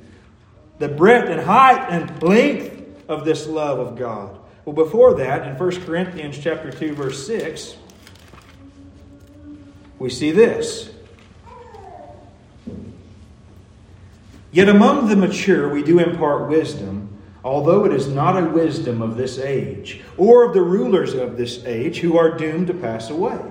[0.80, 4.39] The breadth and height and length of this love of God.
[4.70, 7.76] Well, before that, in 1 Corinthians chapter 2, verse 6,
[9.98, 10.92] we see this.
[14.52, 17.10] Yet among the mature we do impart wisdom,
[17.44, 21.66] although it is not a wisdom of this age, or of the rulers of this
[21.66, 23.42] age who are doomed to pass away.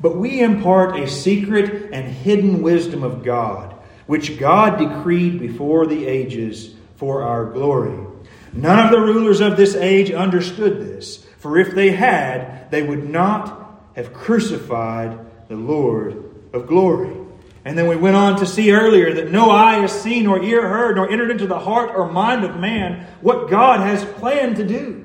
[0.00, 3.74] But we impart a secret and hidden wisdom of God,
[4.06, 8.06] which God decreed before the ages for our glory.
[8.52, 13.08] None of the rulers of this age understood this, for if they had, they would
[13.08, 17.16] not have crucified the Lord of glory.
[17.64, 20.66] And then we went on to see earlier that no eye has seen, nor ear
[20.66, 24.66] heard, nor entered into the heart or mind of man what God has planned to
[24.66, 24.98] do.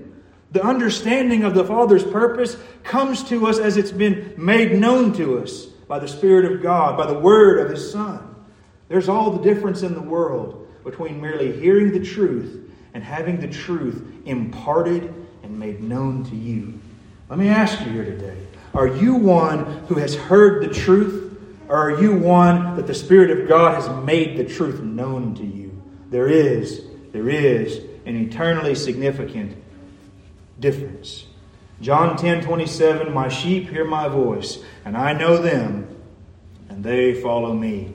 [0.51, 5.39] The understanding of the Father's purpose comes to us as it's been made known to
[5.39, 8.35] us by the Spirit of God, by the Word of His Son.
[8.87, 12.66] There's all the difference in the world between merely hearing the truth
[12.97, 16.79] and having the truth imparted and made known to you.
[17.29, 18.35] Let me ask you here today
[18.73, 23.29] are you one who has heard the truth, or are you one that the Spirit
[23.29, 25.79] of God has made the truth known to you?
[26.09, 29.55] There is, there is an eternally significant
[30.59, 31.27] difference.
[31.81, 35.87] John 10 27, My sheep hear my voice, and I know them,
[36.67, 37.93] and they follow me.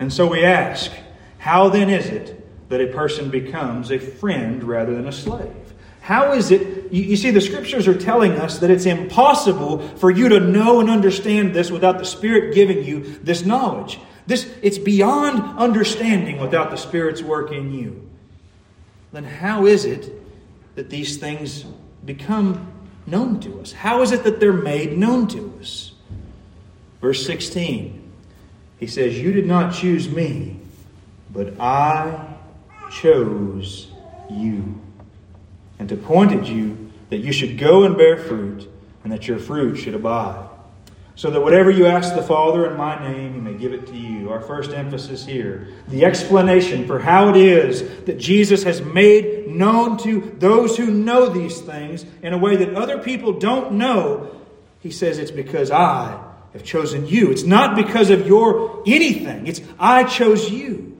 [0.00, 0.90] And so we ask,
[1.36, 2.36] how then is it
[2.68, 5.54] that a person becomes a friend rather than a slave?
[6.00, 6.92] How is it?
[6.92, 10.78] You, you, see, the scriptures are telling us that it's impossible for you to know
[10.78, 13.98] and understand this without the Spirit giving you this knowledge.
[14.24, 18.08] This, it's beyond understanding without the Spirit's work in you.
[19.12, 20.12] Then how is it
[20.76, 21.64] that these things
[22.04, 22.72] become
[23.06, 23.72] known to us?
[23.72, 25.92] How is it that they're made known to us?
[27.00, 28.12] Verse 16,
[28.78, 30.60] he says, You did not choose me,
[31.32, 32.35] but I
[33.00, 33.88] chose
[34.30, 34.80] you
[35.78, 38.68] and appointed you that you should go and bear fruit,
[39.04, 40.48] and that your fruit should abide.
[41.14, 43.96] So that whatever you ask the Father in my name, he may give it to
[43.96, 44.30] you.
[44.30, 49.96] Our first emphasis here the explanation for how it is that Jesus has made known
[49.98, 54.30] to those who know these things in a way that other people don't know.
[54.80, 57.30] He says it's because I have chosen you.
[57.30, 60.95] It's not because of your anything, it's I chose you.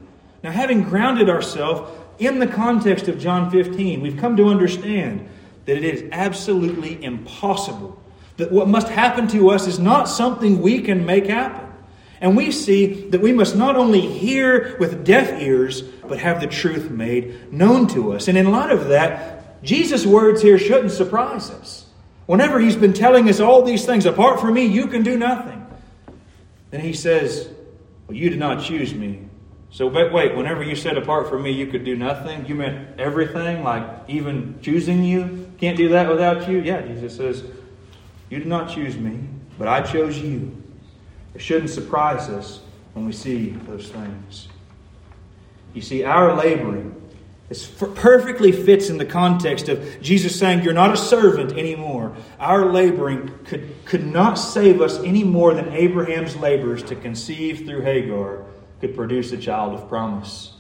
[0.47, 5.29] Now, having grounded ourselves in the context of John 15, we've come to understand
[5.65, 8.01] that it is absolutely impossible.
[8.37, 11.69] That what must happen to us is not something we can make happen.
[12.21, 16.47] And we see that we must not only hear with deaf ears, but have the
[16.47, 18.29] truth made known to us.
[18.29, 21.87] And in light of that, Jesus' words here shouldn't surprise us.
[22.27, 25.67] Whenever he's been telling us all these things, apart from me, you can do nothing.
[26.71, 27.49] Then he says,
[28.07, 29.26] Well, you did not choose me,
[29.77, 32.99] so, but wait, whenever you said apart from me you could do nothing, you meant
[32.99, 35.53] everything, like even choosing you?
[35.59, 36.61] Can't do that without you?
[36.61, 37.45] Yeah, Jesus says,
[38.31, 40.57] You did not choose me, but I chose you.
[41.35, 42.61] It shouldn't surprise us
[42.95, 44.49] when we see those things.
[45.75, 46.95] You see, our laboring
[47.51, 52.17] this perfectly fits in the context of Jesus saying, You're not a servant anymore.
[52.41, 57.83] Our laboring could, could not save us any more than Abraham's labors to conceive through
[57.83, 58.47] Hagar
[58.81, 60.53] could produce a child of promise.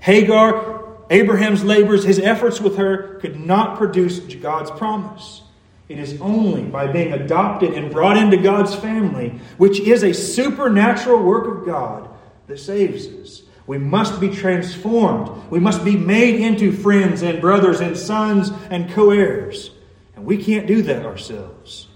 [0.00, 5.42] Hagar, Abraham's labors, his efforts with her could not produce God's promise.
[5.88, 11.22] It is only by being adopted and brought into God's family, which is a supernatural
[11.22, 12.08] work of God,
[12.46, 13.42] that saves us.
[13.66, 15.50] We must be transformed.
[15.50, 19.70] We must be made into friends and brothers and sons and co heirs.
[20.16, 21.86] And we can't do that ourselves.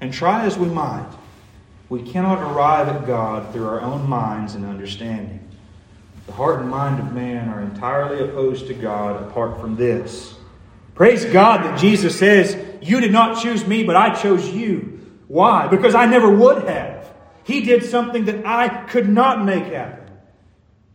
[0.00, 1.08] And try as we might,
[1.88, 5.48] we cannot arrive at God through our own minds and understanding.
[6.26, 10.34] The heart and mind of man are entirely opposed to God apart from this.
[10.94, 15.00] Praise God that Jesus says, You did not choose me, but I chose you.
[15.28, 15.68] Why?
[15.68, 17.14] Because I never would have.
[17.44, 20.04] He did something that I could not make happen.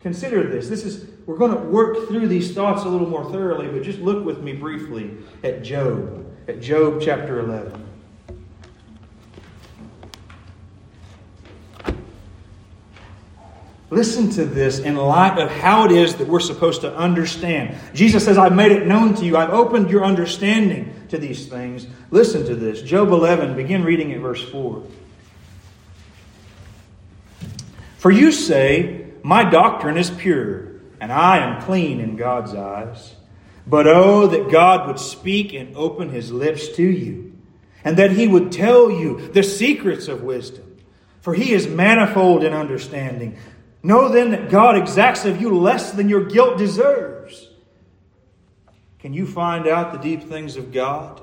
[0.02, 0.68] Consider this.
[0.68, 4.00] This is we're going to work through these thoughts a little more thoroughly, but just
[4.00, 5.12] look with me briefly
[5.44, 7.91] at Job, at Job chapter 11.
[13.92, 17.78] Listen to this in light of how it is that we're supposed to understand.
[17.94, 19.36] Jesus says, I've made it known to you.
[19.36, 21.88] I've opened your understanding to these things.
[22.10, 22.82] Listen to this.
[22.82, 24.82] Job 11, begin reading at verse 4.
[27.98, 30.70] For you say, My doctrine is pure,
[31.02, 33.16] and I am clean in God's eyes.
[33.68, 37.34] But oh, that God would speak and open his lips to you,
[37.84, 40.72] and that he would tell you the secrets of wisdom.
[41.22, 43.38] For he is manifold in understanding.
[43.84, 47.50] Know then that God exacts of you less than your guilt deserves.
[49.00, 51.22] Can you find out the deep things of God?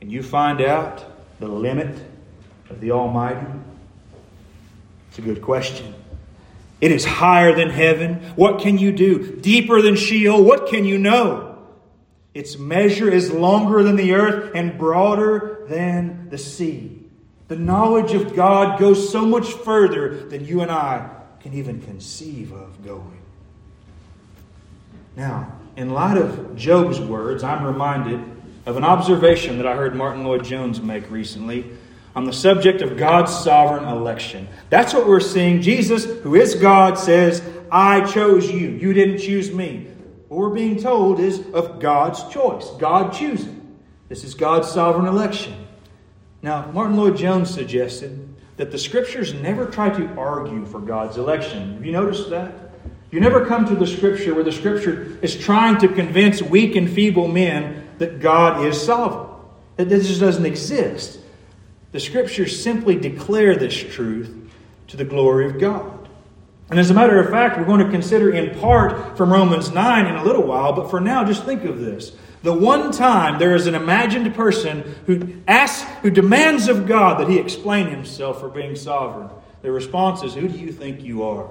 [0.00, 1.04] Can you find out
[1.38, 1.96] the limit
[2.68, 3.46] of the Almighty?
[5.08, 5.94] It's a good question.
[6.80, 8.16] It is higher than heaven.
[8.34, 9.36] What can you do?
[9.36, 10.42] Deeper than Sheol.
[10.42, 11.58] What can you know?
[12.34, 17.04] Its measure is longer than the earth and broader than the sea.
[17.48, 22.52] The knowledge of God goes so much further than you and I can even conceive
[22.52, 23.20] of going.
[25.16, 28.20] Now, in light of Job's words, I'm reminded
[28.66, 31.64] of an observation that I heard Martyn Lloyd-Jones make recently
[32.14, 34.48] on the subject of God's sovereign election.
[34.70, 35.62] That's what we're seeing.
[35.62, 38.70] Jesus, who is God, says, I chose you.
[38.70, 39.88] You didn't choose me.
[40.28, 43.78] What we're being told is of God's choice, God choosing.
[44.08, 45.54] This is God's sovereign election.
[46.42, 48.25] Now, Martyn Lloyd-Jones suggested
[48.56, 51.74] that the scriptures never try to argue for God's election.
[51.74, 52.52] Have you noticed that?
[53.10, 56.90] You never come to the scripture where the scripture is trying to convince weak and
[56.90, 59.30] feeble men that God is sovereign.
[59.76, 61.20] That this just doesn't exist.
[61.92, 64.34] The scriptures simply declare this truth
[64.88, 66.08] to the glory of God.
[66.68, 70.06] And as a matter of fact, we're going to consider in part from Romans 9
[70.06, 72.12] in a little while, but for now, just think of this.
[72.46, 77.28] The one time there is an imagined person who asks, who demands of God that
[77.28, 79.30] he explain himself for being sovereign.
[79.62, 81.50] The response is, Who do you think you are?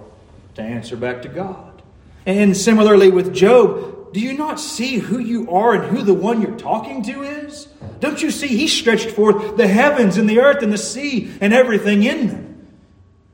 [0.54, 1.82] To answer back to God.
[2.26, 6.41] And similarly with Job, do you not see who you are and who the one
[6.41, 7.68] you're talking to is?
[8.00, 11.54] Don't you see he stretched forth the heavens and the earth and the sea and
[11.54, 12.68] everything in them?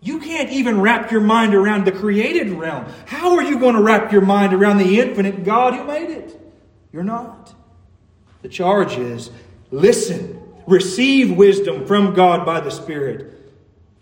[0.02, 2.88] You can't even wrap your mind around the created realm.
[3.06, 6.41] How are you going to wrap your mind around the infinite God who made it?
[6.92, 7.54] You're not.
[8.42, 9.32] The charge is
[9.70, 13.38] listen, receive wisdom from God by the Spirit.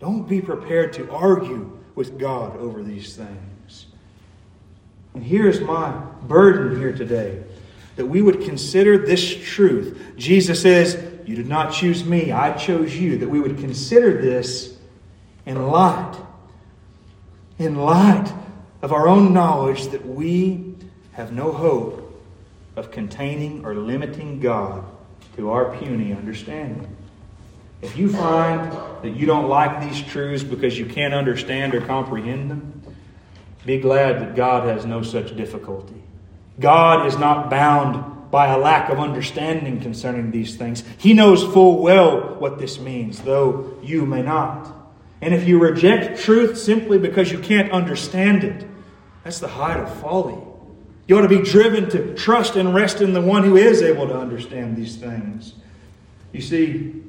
[0.00, 3.86] Don't be prepared to argue with God over these things.
[5.14, 5.90] And here's my
[6.22, 7.42] burden here today
[7.96, 10.14] that we would consider this truth.
[10.16, 13.18] Jesus says, You did not choose me, I chose you.
[13.18, 14.78] That we would consider this
[15.44, 16.16] in light,
[17.58, 18.32] in light
[18.80, 20.74] of our own knowledge that we
[21.12, 21.99] have no hope
[22.80, 24.82] of containing or limiting God
[25.36, 26.96] to our puny understanding.
[27.82, 28.72] If you find
[29.02, 32.82] that you don't like these truths because you can't understand or comprehend them,
[33.66, 36.02] be glad that God has no such difficulty.
[36.58, 40.82] God is not bound by a lack of understanding concerning these things.
[40.96, 44.74] He knows full well what this means, though you may not.
[45.20, 48.66] And if you reject truth simply because you can't understand it,
[49.22, 50.38] that's the height of folly.
[51.10, 54.06] You ought to be driven to trust and rest in the one who is able
[54.06, 55.54] to understand these things.
[56.30, 57.02] You see,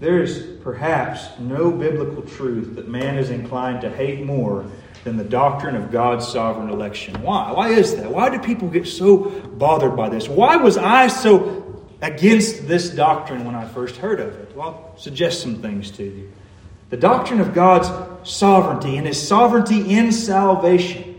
[0.00, 4.66] there is perhaps no biblical truth that man is inclined to hate more
[5.04, 7.22] than the doctrine of God's sovereign election.
[7.22, 7.52] Why?
[7.52, 8.10] Why is that?
[8.10, 10.28] Why do people get so bothered by this?
[10.28, 14.56] Why was I so against this doctrine when I first heard of it?
[14.56, 16.32] Well, I'll suggest some things to you.
[16.90, 17.88] The doctrine of God's
[18.28, 21.11] sovereignty and His sovereignty in salvation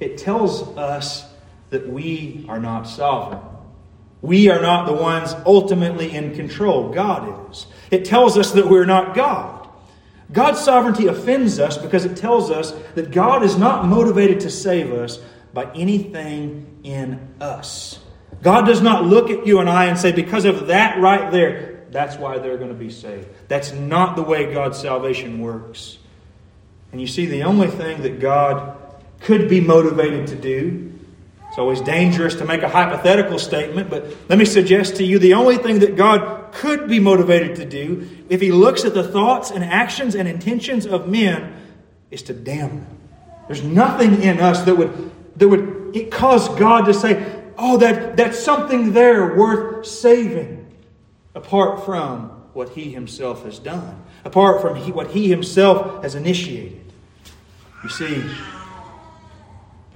[0.00, 1.26] it tells us
[1.70, 3.40] that we are not sovereign.
[4.22, 6.92] We are not the ones ultimately in control.
[6.92, 7.66] God is.
[7.90, 9.68] It tells us that we're not God.
[10.32, 14.92] God's sovereignty offends us because it tells us that God is not motivated to save
[14.92, 15.18] us
[15.52, 17.98] by anything in us.
[18.42, 21.84] God does not look at you and I and say, because of that right there,
[21.90, 23.28] that's why they're going to be saved.
[23.48, 25.98] That's not the way God's salvation works.
[26.92, 28.79] And you see, the only thing that God
[29.20, 30.92] could be motivated to do.
[31.48, 35.34] It's always dangerous to make a hypothetical statement, but let me suggest to you the
[35.34, 39.50] only thing that God could be motivated to do if He looks at the thoughts
[39.50, 41.52] and actions and intentions of men
[42.10, 42.98] is to damn them.
[43.48, 48.38] There's nothing in us that would, that would cause God to say, oh, that, that's
[48.38, 50.72] something there worth saving,
[51.34, 56.80] apart from what He Himself has done, apart from he, what He Himself has initiated.
[57.82, 58.24] You see,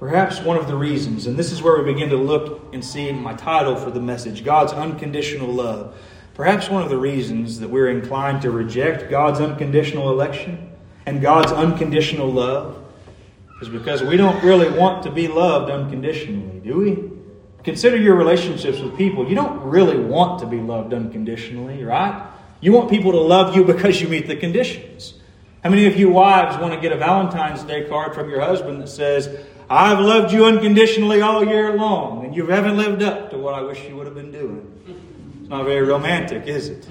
[0.05, 3.11] Perhaps one of the reasons, and this is where we begin to look and see
[3.11, 5.97] my title for the message God's unconditional love.
[6.35, 10.71] Perhaps one of the reasons that we're inclined to reject God's unconditional election
[11.07, 12.85] and God's unconditional love
[13.63, 17.11] is because we don't really want to be loved unconditionally, do we?
[17.63, 19.27] Consider your relationships with people.
[19.27, 22.31] You don't really want to be loved unconditionally, right?
[22.61, 25.15] You want people to love you because you meet the conditions.
[25.63, 28.83] How many of you wives want to get a Valentine's Day card from your husband
[28.83, 29.35] that says,
[29.69, 33.63] I've loved you unconditionally all year long, and you haven't lived up to what I
[33.63, 34.71] wish you would have been doing?
[35.41, 36.87] It's not very romantic, is it?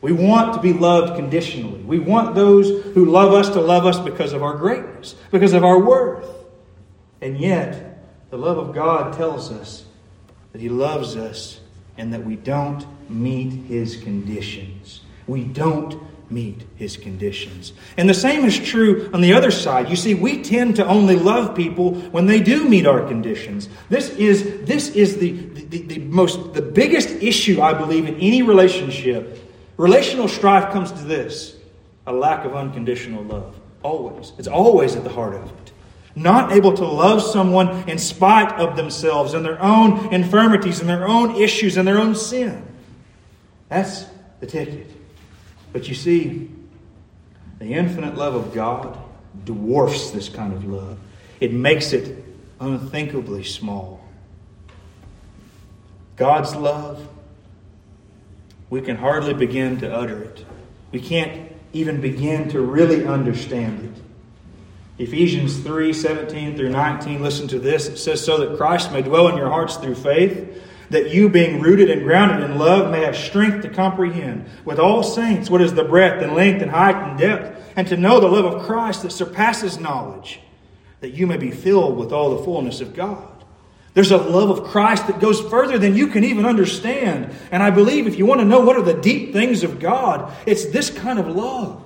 [0.00, 1.80] We want to be loved conditionally.
[1.80, 5.64] We want those who love us to love us because of our greatness, because of
[5.64, 6.28] our worth.
[7.20, 9.84] And yet, the love of God tells us
[10.52, 11.60] that He loves us
[11.96, 15.02] and that we don't meet His conditions.
[15.28, 15.96] We don't
[16.30, 17.72] meet His conditions.
[17.96, 19.88] And the same is true on the other side.
[19.88, 23.68] You see, we tend to only love people when they do meet our conditions.
[23.88, 28.42] This is, this is the, the, the most, the biggest issue, I believe, in any
[28.42, 29.38] relationship.
[29.76, 31.56] Relational strife comes to this
[32.06, 33.54] a lack of unconditional love.
[33.82, 34.32] Always.
[34.38, 35.72] It's always at the heart of it
[36.18, 41.06] not able to love someone in spite of themselves and their own infirmities and their
[41.06, 42.66] own issues and their own sin.
[43.68, 44.04] That's
[44.40, 44.90] the ticket.
[45.78, 46.50] But you see,
[47.60, 48.98] the infinite love of God
[49.44, 50.98] dwarfs this kind of love,
[51.38, 52.24] it makes it
[52.58, 54.04] unthinkably small.
[56.16, 57.06] God's love,
[58.70, 60.44] we can hardly begin to utter it.
[60.90, 63.94] We can't even begin to really understand
[64.98, 65.04] it.
[65.04, 67.86] Ephesians 3 17 through 19, listen to this.
[67.86, 70.60] It says, So that Christ may dwell in your hearts through faith,
[70.90, 75.02] that you, being rooted and grounded in love, may have strength to comprehend with all
[75.02, 78.28] saints what is the breadth and length and height and depth, and to know the
[78.28, 80.40] love of Christ that surpasses knowledge,
[81.00, 83.38] that you may be filled with all the fullness of God.
[83.94, 87.34] There's a love of Christ that goes further than you can even understand.
[87.50, 90.32] And I believe if you want to know what are the deep things of God,
[90.46, 91.84] it's this kind of love.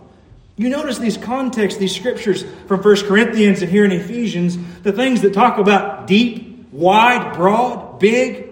[0.57, 5.22] You notice these contexts, these scriptures from 1 Corinthians and here in Ephesians, the things
[5.22, 8.51] that talk about deep, wide, broad, big,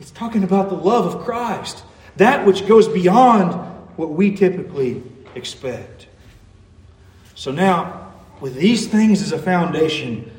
[0.00, 1.82] it's talking about the love of Christ,
[2.16, 3.52] that which goes beyond
[3.96, 5.02] what we typically
[5.34, 6.06] expect.
[7.34, 10.30] So now, with these things as a foundation,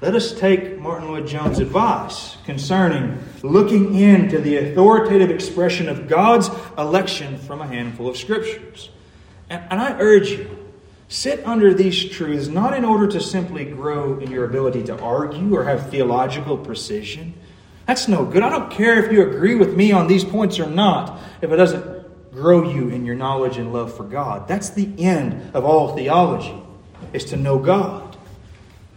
[0.00, 7.38] let us take Martyn Lloyd-Jones' advice concerning looking into the authoritative expression of God's election
[7.38, 8.90] from a handful of scriptures.
[9.48, 10.72] And I urge you,
[11.08, 15.54] sit under these truths not in order to simply grow in your ability to argue
[15.54, 17.34] or have theological precision.
[17.86, 18.42] That's no good.
[18.42, 21.56] I don't care if you agree with me on these points or not, if it
[21.56, 24.48] doesn't grow you in your knowledge and love for God.
[24.48, 26.54] That's the end of all theology,
[27.12, 28.16] is to know God.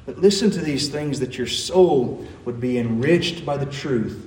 [0.05, 4.25] But listen to these things that your soul would be enriched by the truth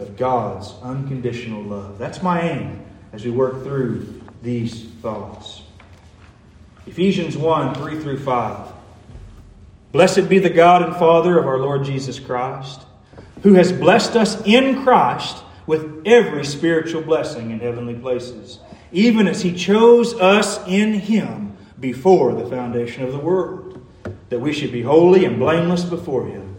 [0.00, 1.98] of God's unconditional love.
[1.98, 5.62] That's my aim as we work through these thoughts.
[6.86, 8.72] Ephesians 1 3 through 5.
[9.92, 12.80] Blessed be the God and Father of our Lord Jesus Christ,
[13.42, 18.58] who has blessed us in Christ with every spiritual blessing in heavenly places,
[18.92, 23.84] even as He chose us in Him before the foundation of the world,
[24.28, 26.56] that we should be holy and blameless before Him.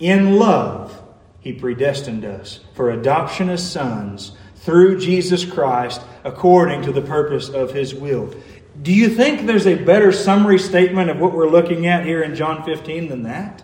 [0.00, 1.02] In love,
[1.40, 4.32] He predestined us for adoption as sons
[4.68, 8.34] through Jesus Christ according to the purpose of his will.
[8.82, 12.34] Do you think there's a better summary statement of what we're looking at here in
[12.34, 13.62] John 15 than that?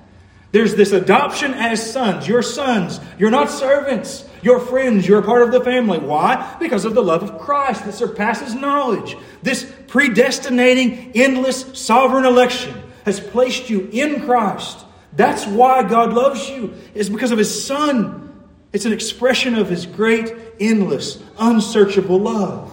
[0.54, 2.28] There's this adoption as sons.
[2.28, 3.00] You're sons.
[3.18, 4.24] You're not servants.
[4.40, 5.04] You're friends.
[5.04, 5.98] You're a part of the family.
[5.98, 6.56] Why?
[6.60, 9.16] Because of the love of Christ that surpasses knowledge.
[9.42, 14.86] This predestinating, endless, sovereign election has placed you in Christ.
[15.12, 18.32] That's why God loves you, is because of His Son.
[18.72, 22.70] It's an expression of His great, endless, unsearchable love.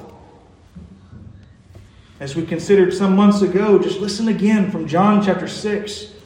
[2.20, 6.21] As we considered some months ago, just listen again from John chapter 6.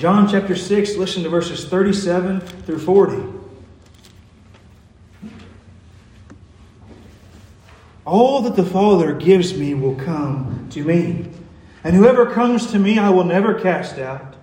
[0.00, 3.22] John chapter 6, listen to verses 37 through 40.
[8.06, 11.28] All that the Father gives me will come to me,
[11.84, 14.36] and whoever comes to me I will never cast out.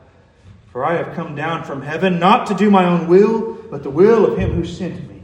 [0.72, 3.90] For I have come down from heaven not to do my own will but the
[3.90, 5.24] will of him who sent me.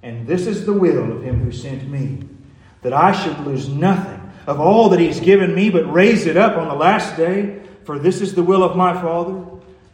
[0.00, 2.20] And this is the will of him who sent me,
[2.82, 6.56] that I should lose nothing of all that he's given me, but raise it up
[6.56, 7.58] on the last day.
[7.82, 9.44] For this is the will of my Father,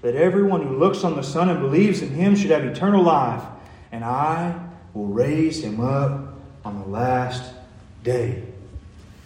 [0.02, 3.42] that everyone who looks on the Son and believes in him should have eternal life,
[3.90, 4.58] and I
[4.94, 6.34] will raise him up
[6.64, 7.52] on the last
[8.04, 8.42] day.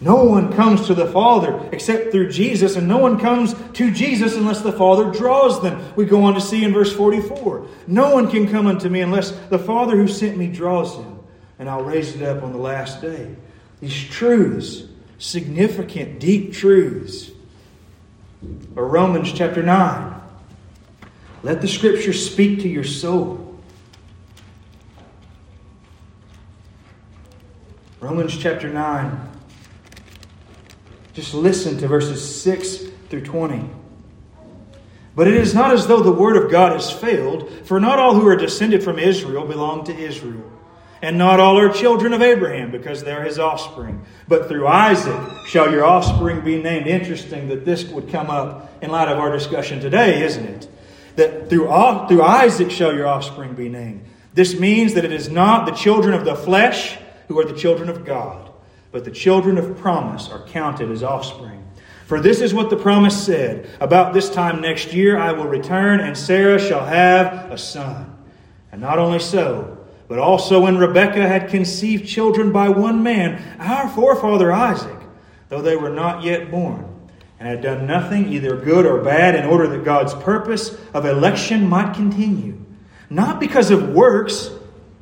[0.01, 4.35] No one comes to the Father except through Jesus, and no one comes to Jesus
[4.35, 5.93] unless the Father draws them.
[5.95, 9.31] We go on to see in verse 44 No one can come unto me unless
[9.31, 11.19] the Father who sent me draws him,
[11.57, 13.35] and I'll raise it up on the last day.
[13.79, 14.83] These truths
[15.23, 17.31] significant, deep truths.
[18.75, 20.12] Or Romans chapter 9.
[21.43, 23.59] Let the scripture speak to your soul.
[27.99, 29.29] Romans chapter 9.
[31.13, 32.77] Just listen to verses 6
[33.09, 33.69] through 20.
[35.15, 38.15] But it is not as though the word of God has failed, for not all
[38.15, 40.49] who are descended from Israel belong to Israel.
[41.01, 44.05] And not all are children of Abraham, because they are his offspring.
[44.29, 46.87] But through Isaac shall your offspring be named.
[46.87, 50.69] Interesting that this would come up in light of our discussion today, isn't it?
[51.15, 51.67] That through,
[52.07, 54.05] through Isaac shall your offspring be named.
[54.33, 56.97] This means that it is not the children of the flesh
[57.27, 58.51] who are the children of God,
[58.91, 61.63] but the children of promise are counted as offspring.
[62.05, 65.99] For this is what the promise said About this time next year I will return,
[65.99, 68.15] and Sarah shall have a son.
[68.71, 73.87] And not only so, but also when Rebekah had conceived children by one man, our
[73.89, 74.99] forefather Isaac,
[75.49, 76.92] though they were not yet born,
[77.43, 81.67] and had done nothing, either good or bad, in order that God's purpose of election
[81.67, 82.57] might continue.
[83.09, 84.49] Not because of works,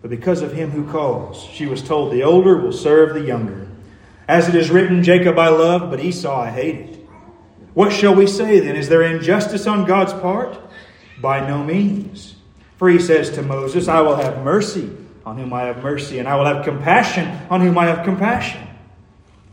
[0.01, 1.43] but because of him who calls.
[1.43, 3.67] She was told, The older will serve the younger.
[4.27, 7.07] As it is written, Jacob I loved, but Esau I hated.
[7.75, 8.75] What shall we say then?
[8.75, 10.59] Is there injustice on God's part?
[11.21, 12.37] By no means.
[12.77, 14.89] For he says to Moses, I will have mercy
[15.27, 18.67] on whom I have mercy, and I will have compassion on whom I have compassion.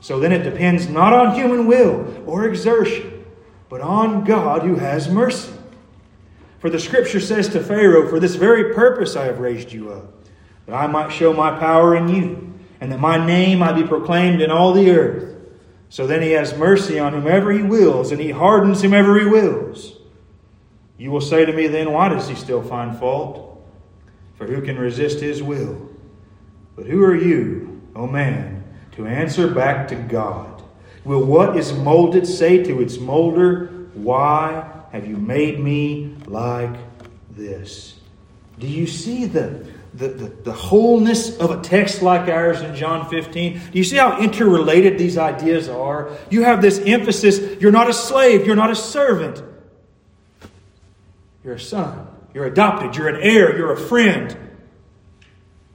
[0.01, 3.25] So then it depends not on human will or exertion,
[3.69, 5.53] but on God who has mercy.
[6.61, 10.13] For the scripture says to Pharaoh, For this very purpose I have raised you up,
[10.67, 14.41] that I might show my power in you, and that my name might be proclaimed
[14.41, 15.37] in all the earth.
[15.89, 19.95] So then he has mercy on whomever he wills, and he hardens whomever he wills.
[20.99, 23.45] You will say to me then, Why does he still find fault?
[24.37, 25.89] For who can resist his will?
[26.77, 28.58] But who are you, O man,
[28.99, 30.61] to answer back to God?
[31.05, 36.75] Will what is molded say to its molder, Why have you made me like
[37.31, 37.95] this?
[38.59, 43.09] Do you see the the, the, the, wholeness of a text like ours in John
[43.09, 43.55] 15.
[43.73, 46.11] Do you see how interrelated these ideas are?
[46.29, 49.43] You have this emphasis you're not a slave, you're not a servant,
[51.43, 54.37] you're a son, you're adopted, you're an heir, you're a friend.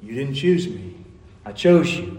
[0.01, 0.95] You didn't choose me,
[1.43, 2.12] I chose you.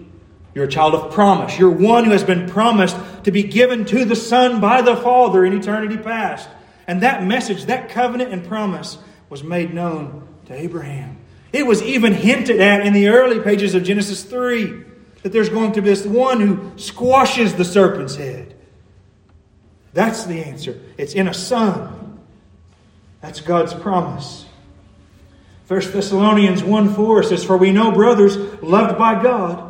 [0.54, 1.58] You're a child of promise.
[1.58, 5.44] You're one who has been promised to be given to the Son by the Father
[5.44, 6.48] in eternity past.
[6.86, 8.98] And that message, that covenant and promise
[9.28, 11.18] was made known to Abraham.
[11.52, 14.84] It was even hinted at in the early pages of Genesis 3
[15.22, 18.54] that there's going to be this one who squashes the serpent's head.
[19.92, 20.80] That's the answer.
[20.98, 22.20] It's in a son.
[23.20, 24.44] That's God's promise.
[25.68, 29.63] 1 Thessalonians 1 4 says, For we know, brothers, loved by God,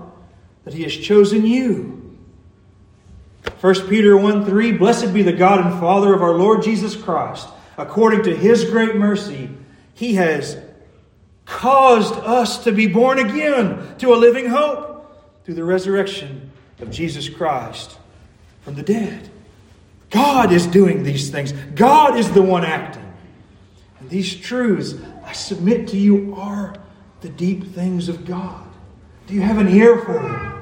[0.65, 2.17] that He has chosen you.
[3.61, 7.49] 1 Peter 1 3 Blessed be the God and Father of our Lord Jesus Christ.
[7.77, 9.51] According to His great mercy,
[9.95, 10.59] He has
[11.45, 14.95] caused us to be born again to a living hope
[15.45, 16.51] through the resurrection
[16.81, 17.97] of Jesus Christ
[18.63, 19.31] from the dead.
[20.11, 23.03] God is doing these things, God is the one acting.
[24.01, 24.95] And these truths,
[25.25, 26.75] I submit to you, are
[27.21, 28.67] the deep things of God.
[29.27, 30.54] Do you have an ear for them?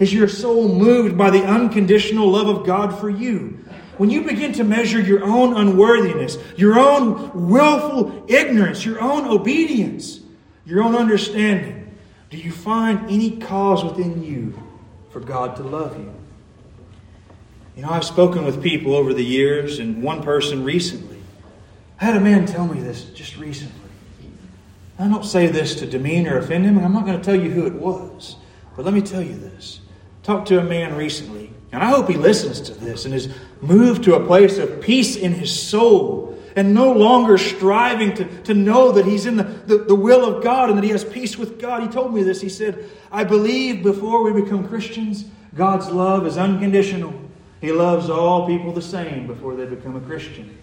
[0.00, 3.58] Is your soul moved by the unconditional love of God for you?
[3.98, 10.20] When you begin to measure your own unworthiness, your own willful ignorance, your own obedience,
[10.64, 11.94] your own understanding,
[12.30, 14.58] do you find any cause within you
[15.10, 16.14] for God to love you?
[17.76, 21.18] You know, I've spoken with people over the years, and one person recently.
[22.00, 23.90] I had a man tell me this just recently.
[24.98, 27.38] I don't say this to demean or offend him, and I'm not going to tell
[27.38, 28.36] you who it was.
[28.76, 29.80] But let me tell you this.
[30.30, 34.04] Talked to a man recently, and I hope he listens to this and is moved
[34.04, 38.92] to a place of peace in his soul and no longer striving to, to know
[38.92, 41.60] that he's in the, the, the, will of God and that he has peace with
[41.60, 41.82] God.
[41.82, 42.40] He told me this.
[42.40, 45.24] He said, I believe before we become Christians,
[45.56, 47.12] God's love is unconditional.
[47.60, 50.56] He loves all people the same before they become a Christian.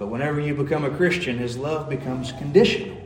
[0.00, 3.05] But whenever you become a Christian, his love becomes conditional.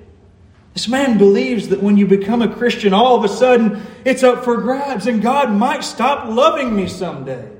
[0.75, 4.45] This man believes that when you become a Christian, all of a sudden it's up
[4.45, 7.51] for grabs and God might stop loving me someday.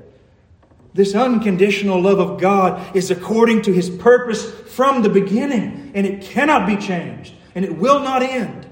[0.93, 6.21] This unconditional love of God is according to his purpose from the beginning, and it
[6.21, 8.65] cannot be changed, and it will not end.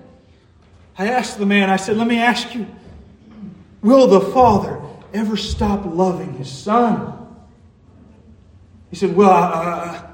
[0.97, 2.67] I asked the man, I said, Let me ask you,
[3.81, 4.81] will the Father
[5.13, 7.15] ever stop loving his Son?
[8.89, 10.08] He said, Well, uh,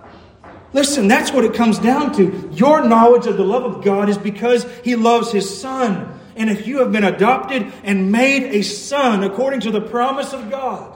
[0.75, 2.49] listen, that's what it comes down to.
[2.51, 6.19] Your knowledge of the love of God is because he loves his Son.
[6.35, 10.49] And if you have been adopted and made a son according to the promise of
[10.49, 10.93] God,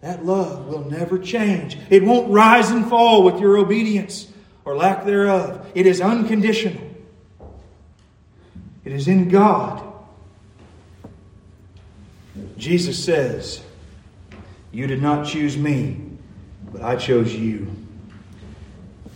[0.00, 1.76] that love will never change.
[1.90, 4.32] It won't rise and fall with your obedience
[4.64, 5.70] or lack thereof.
[5.74, 6.82] It is unconditional.
[8.82, 9.86] It is in God.
[12.56, 13.62] Jesus says,
[14.72, 16.00] You did not choose me,
[16.72, 17.70] but I chose you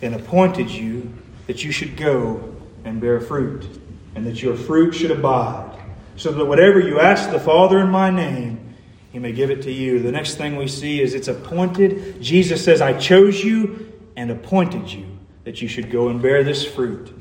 [0.05, 1.11] and appointed you
[1.47, 3.67] that you should go and bear fruit,
[4.15, 5.77] and that your fruit should abide,
[6.15, 8.75] so that whatever you ask the Father in my name,
[9.11, 9.99] he may give it to you.
[9.99, 12.21] The next thing we see is it's appointed.
[12.21, 15.05] Jesus says, I chose you and appointed you
[15.43, 17.13] that you should go and bear this fruit.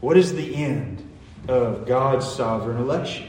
[0.00, 1.08] What is the end
[1.48, 3.28] of God's sovereign election?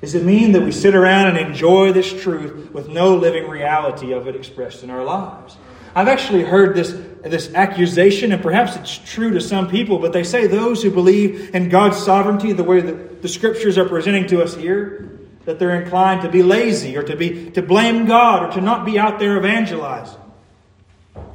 [0.00, 4.12] Does it mean that we sit around and enjoy this truth with no living reality
[4.12, 5.56] of it expressed in our lives?
[5.94, 6.92] I've actually heard this,
[7.22, 11.54] this accusation, and perhaps it's true to some people, but they say those who believe
[11.54, 15.80] in God's sovereignty, the way that the scriptures are presenting to us here, that they're
[15.80, 19.18] inclined to be lazy or to, be, to blame God or to not be out
[19.18, 20.20] there evangelizing.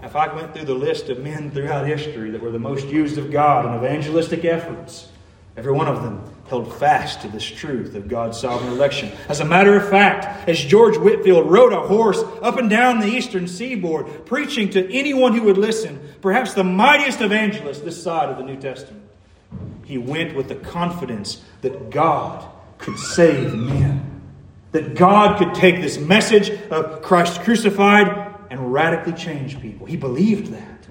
[0.04, 3.18] If I went through the list of men throughout history that were the most used
[3.18, 5.10] of God in evangelistic efforts,
[5.58, 9.12] every one of them held fast to this truth of God's sovereign election.
[9.28, 13.08] As a matter of fact, as George Whitefield rode a horse up and down the
[13.08, 18.38] eastern seaboard, preaching to anyone who would listen, perhaps the mightiest evangelist this side of
[18.38, 19.04] the New Testament,
[19.86, 22.46] he went with the confidence that God
[22.78, 24.22] could save men.
[24.72, 29.88] That God could take this message of Christ crucified and radically change people.
[29.88, 30.88] He believed that.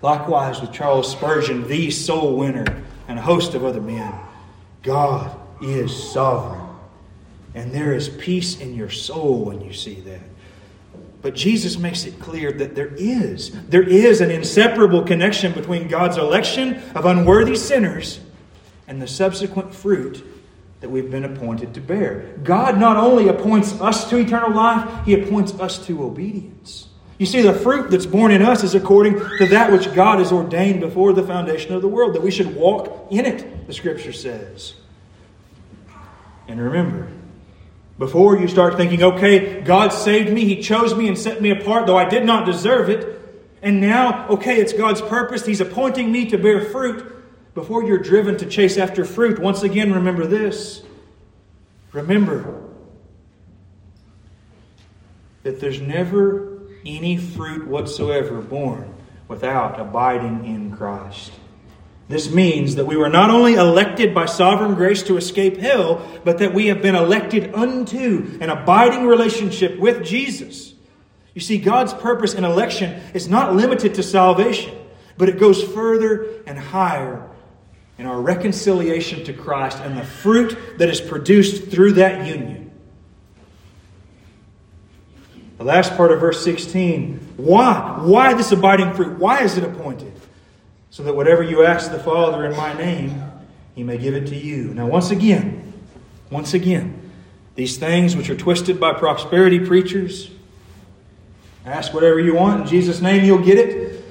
[0.00, 4.12] Likewise with Charles Spurgeon, the soul winner, and a host of other men.
[4.82, 6.60] God is sovereign.
[7.54, 10.20] And there is peace in your soul when you see that.
[11.20, 13.52] But Jesus makes it clear that there is.
[13.68, 18.20] There is an inseparable connection between God's election of unworthy sinners
[18.88, 20.24] and the subsequent fruit
[20.80, 22.36] that we've been appointed to bear.
[22.42, 26.88] God not only appoints us to eternal life, He appoints us to obedience.
[27.22, 30.32] You see, the fruit that's born in us is according to that which God has
[30.32, 34.12] ordained before the foundation of the world, that we should walk in it, the Scripture
[34.12, 34.74] says.
[36.48, 37.06] And remember,
[37.96, 41.86] before you start thinking, okay, God saved me, He chose me and set me apart,
[41.86, 43.20] though I did not deserve it,
[43.62, 47.08] and now, okay, it's God's purpose, He's appointing me to bear fruit.
[47.54, 50.82] Before you're driven to chase after fruit, once again, remember this.
[51.92, 52.68] Remember
[55.44, 56.51] that there's never
[56.84, 58.92] any fruit whatsoever born
[59.28, 61.32] without abiding in Christ.
[62.08, 66.38] This means that we were not only elected by sovereign grace to escape hell, but
[66.38, 70.74] that we have been elected unto an abiding relationship with Jesus.
[71.34, 74.76] You see, God's purpose in election is not limited to salvation,
[75.16, 77.30] but it goes further and higher
[77.96, 82.61] in our reconciliation to Christ and the fruit that is produced through that union.
[85.62, 88.00] The last part of verse 16 why?
[88.00, 89.16] Why this abiding fruit?
[89.20, 90.12] Why is it appointed?
[90.90, 93.22] So that whatever you ask the Father in my name,
[93.76, 94.74] he may give it to you.
[94.74, 95.72] Now, once again,
[96.32, 97.12] once again,
[97.54, 100.32] these things which are twisted by prosperity preachers,
[101.64, 104.04] ask whatever you want in Jesus' name, you'll get it.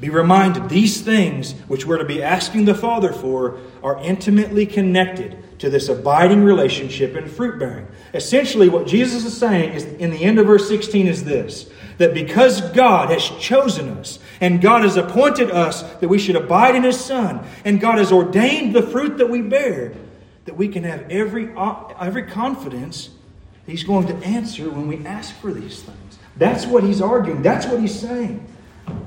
[0.00, 5.43] Be reminded, these things which we're to be asking the Father for are intimately connected
[5.58, 7.86] to this abiding relationship and fruit bearing.
[8.12, 12.12] Essentially, what Jesus is saying is in the end of verse 16 is this that
[12.12, 16.82] because God has chosen us and God has appointed us that we should abide in
[16.82, 19.94] His Son, and God has ordained the fruit that we bear,
[20.44, 23.10] that we can have every, uh, every confidence
[23.66, 26.18] He's going to answer when we ask for these things.
[26.36, 28.46] That's what He's arguing, that's what He's saying.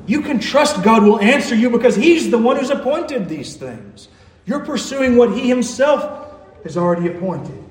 [0.08, 4.08] You can trust God will answer you because He's the one who's appointed these things.
[4.46, 6.27] You're pursuing what He Himself
[6.68, 7.64] has already appointed.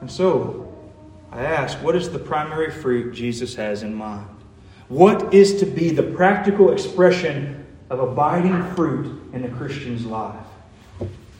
[0.00, 0.68] And so,
[1.30, 4.26] I ask, what is the primary fruit Jesus has in mind?
[4.88, 10.44] What is to be the practical expression of abiding fruit in the Christian's life?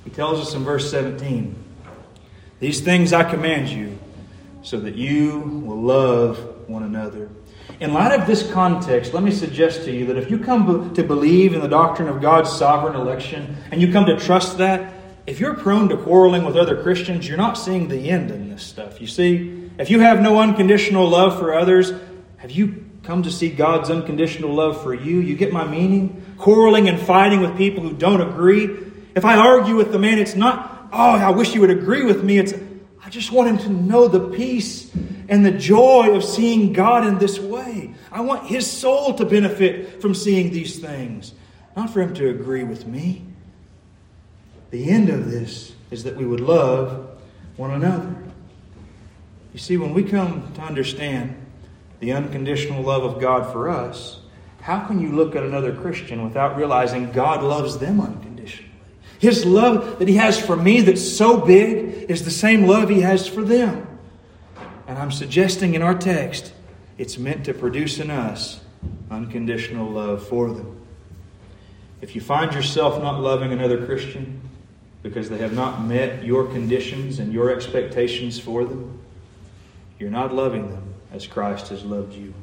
[0.05, 1.55] He tells us in verse 17
[2.61, 3.99] These things I command you,
[4.63, 7.29] so that you will love one another.
[7.81, 11.03] In light of this context, let me suggest to you that if you come to
[11.03, 14.95] believe in the doctrine of God's sovereign election and you come to trust that,
[15.27, 18.63] if you're prone to quarreling with other Christians, you're not seeing the end in this
[18.63, 19.01] stuff.
[19.01, 21.93] You see, if you have no unconditional love for others,
[22.39, 25.21] have you come to see God's unconditional love for you?
[25.21, 26.25] You get my meaning?
[26.39, 28.69] Quarreling and fighting with people who don't agree.
[29.15, 32.25] If I argue with the man, it's not, oh, I wish you would agree with
[32.25, 32.39] me.
[32.39, 32.53] It's,
[33.05, 34.93] I just want him to know the peace
[35.29, 37.95] and the joy of seeing God in this way.
[38.13, 41.35] I want his soul to benefit from seeing these things,
[41.77, 43.25] not for him to agree with me.
[44.71, 47.19] The end of this is that we would love
[47.57, 48.15] one another.
[49.53, 51.37] You see, when we come to understand
[52.01, 54.21] the unconditional love of God for us,
[54.61, 58.32] how can you look at another Christian without realizing God loves them unconditionally?
[59.23, 63.03] His love that He has for me that's so big is the same love He
[63.03, 63.87] has for them.
[64.89, 66.53] And I'm suggesting in our text,
[66.99, 68.63] it's meant to produce in us
[69.13, 70.77] unconditional love for them.
[72.01, 74.41] If you find yourself not loving another Christian
[75.05, 78.99] because they have not met your conditions and your expectations for them,
[80.01, 82.35] you're not loving them as Christ has loved you.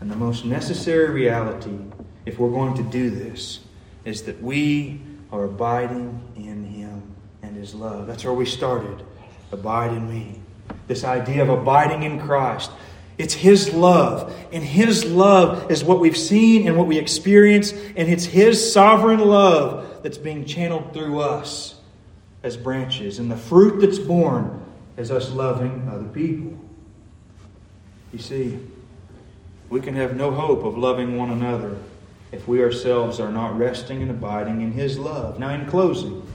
[0.00, 1.76] And the most necessary reality,
[2.24, 3.58] if we're going to do this,
[4.04, 5.00] is that we
[5.30, 7.02] are abiding in Him
[7.42, 8.06] and His love.
[8.06, 9.02] That's where we started.
[9.50, 10.40] Abide in me.
[10.86, 12.70] This idea of abiding in Christ.
[13.18, 14.34] It's His love.
[14.52, 17.72] And His love is what we've seen and what we experience.
[17.72, 21.76] And it's His sovereign love that's being channeled through us
[22.42, 23.18] as branches.
[23.18, 24.64] And the fruit that's born
[24.96, 26.58] is us loving other people.
[28.12, 28.58] You see,
[29.70, 31.78] we can have no hope of loving one another
[32.32, 35.38] if we ourselves are not resting and abiding in His love.
[35.38, 36.26] Now, in closing,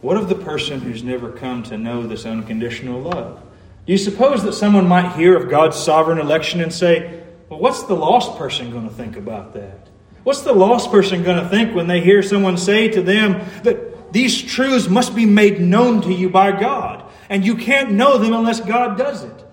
[0.00, 3.42] what of the person who's never come to know this unconditional love?
[3.86, 7.84] Do you suppose that someone might hear of God's sovereign election and say, well, what's
[7.84, 9.88] the lost person going to think about that?
[10.24, 14.12] What's the lost person going to think when they hear someone say to them that
[14.12, 18.34] these truths must be made known to you by God, and you can't know them
[18.34, 19.44] unless God does it?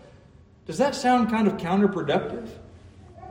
[0.66, 2.50] Does that sound kind of counterproductive?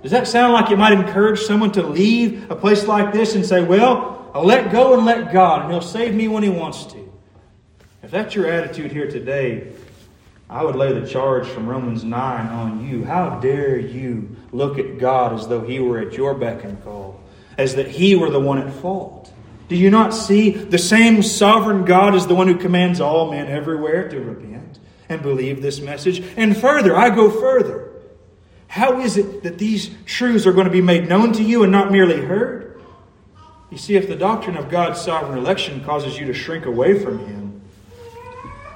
[0.04, 3.46] Does that sound like it might encourage someone to leave a place like this and
[3.46, 6.84] say, Well, I'll let go and let God, and He'll save me when He wants
[6.92, 7.10] to?
[8.02, 9.72] If that's your attitude here today,
[10.50, 13.02] I would lay the charge from Romans 9 on you.
[13.02, 17.18] How dare you look at God as though He were at your beck and call,
[17.56, 19.32] as that He were the one at fault?
[19.68, 23.46] Do you not see the same sovereign God is the one who commands all men
[23.46, 26.22] everywhere to repent and believe this message?
[26.36, 27.93] And further, I go further.
[28.74, 31.70] How is it that these truths are going to be made known to you and
[31.70, 32.82] not merely heard?
[33.70, 37.24] You see, if the doctrine of God's sovereign election causes you to shrink away from
[37.24, 37.62] Him,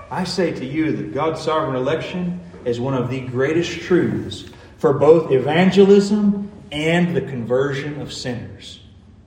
[0.09, 4.45] I say to you that God's sovereign election is one of the greatest truths
[4.77, 8.79] for both evangelism and the conversion of sinners.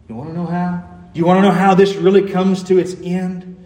[0.07, 0.88] You want to know how?
[1.13, 3.57] Do you want to know how this really comes to its end?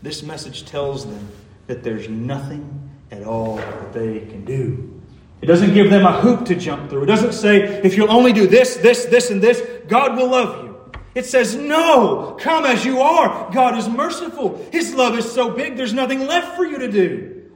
[0.00, 1.28] This message tells them
[1.66, 4.93] that there's nothing at all that they can do.
[5.42, 7.02] It doesn't give them a hoop to jump through.
[7.02, 10.64] It doesn't say, if you'll only do this, this, this, and this, God will love
[10.64, 10.74] you.
[11.14, 13.50] It says, No, come as you are.
[13.52, 14.66] God is merciful.
[14.72, 17.50] His love is so big, there's nothing left for you to do.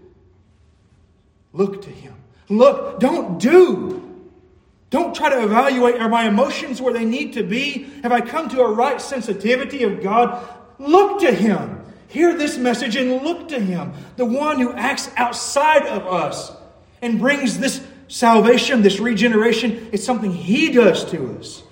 [1.52, 2.14] Look to Him.
[2.48, 4.04] Look, don't do.
[4.90, 7.90] Don't try to evaluate are my emotions where they need to be?
[8.02, 10.46] Have I come to a right sensitivity of God?
[10.78, 11.82] Look to Him.
[12.06, 16.52] Hear this message and look to Him, the one who acts outside of us
[17.02, 19.88] and brings this salvation, this regeneration.
[19.92, 21.62] It's something He does to us.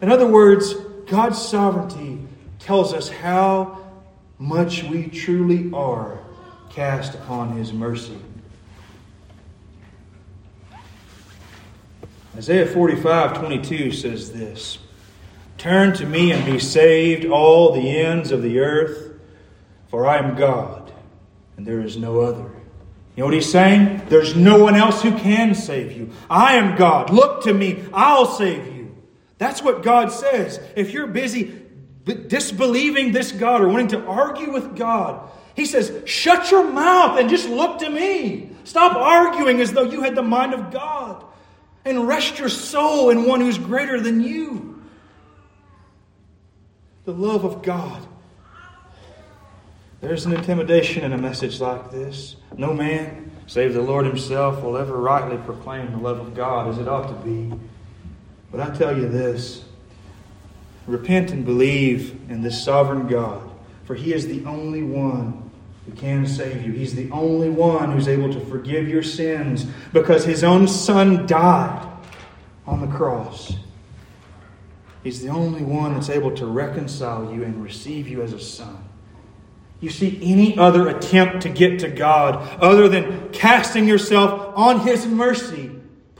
[0.00, 0.74] In other words,
[1.06, 2.18] God's sovereignty
[2.58, 3.78] tells us how
[4.38, 6.18] much we truly are
[6.70, 8.18] cast upon His mercy.
[12.36, 14.78] Isaiah 45 22 says this
[15.58, 19.12] Turn to me and be saved, all the ends of the earth,
[19.88, 20.92] for I am God,
[21.56, 22.50] and there is no other.
[23.14, 24.02] You know what he's saying?
[24.08, 26.10] There's no one else who can save you.
[26.30, 27.10] I am God.
[27.10, 27.84] Look to me.
[27.92, 28.96] I'll save you.
[29.36, 30.60] That's what God says.
[30.76, 31.60] If you're busy
[32.04, 37.28] disbelieving this God or wanting to argue with God, He says, shut your mouth and
[37.28, 38.50] just look to me.
[38.64, 41.24] Stop arguing as though you had the mind of God
[41.84, 44.82] and rest your soul in one who's greater than you.
[47.04, 48.06] The love of God.
[50.02, 52.34] There's an intimidation in a message like this.
[52.56, 56.78] No man, save the Lord Himself, will ever rightly proclaim the love of God as
[56.78, 57.56] it ought to be.
[58.50, 59.64] But I tell you this
[60.88, 63.48] repent and believe in this sovereign God,
[63.84, 65.48] for He is the only one
[65.86, 66.72] who can save you.
[66.72, 71.88] He's the only one who's able to forgive your sins because His own Son died
[72.66, 73.54] on the cross.
[75.04, 78.88] He's the only one that's able to reconcile you and receive you as a son.
[79.82, 85.06] You see, any other attempt to get to God other than casting yourself on His
[85.06, 85.72] mercy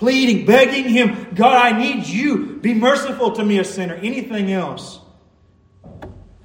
[0.03, 2.57] pleading, begging Him, God, I need you.
[2.57, 3.95] Be merciful to me, a sinner.
[3.95, 4.99] Anything else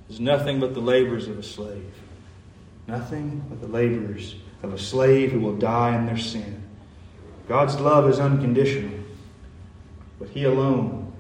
[0.10, 1.92] is nothing but the labors of a slave.
[2.86, 6.62] Nothing but the labors of a slave who will die in their sin.
[7.48, 9.00] God's love is unconditional,
[10.20, 11.12] but He alone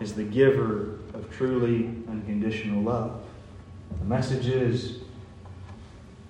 [0.00, 3.20] is the giver of truly unconditional love.
[3.98, 5.00] The message is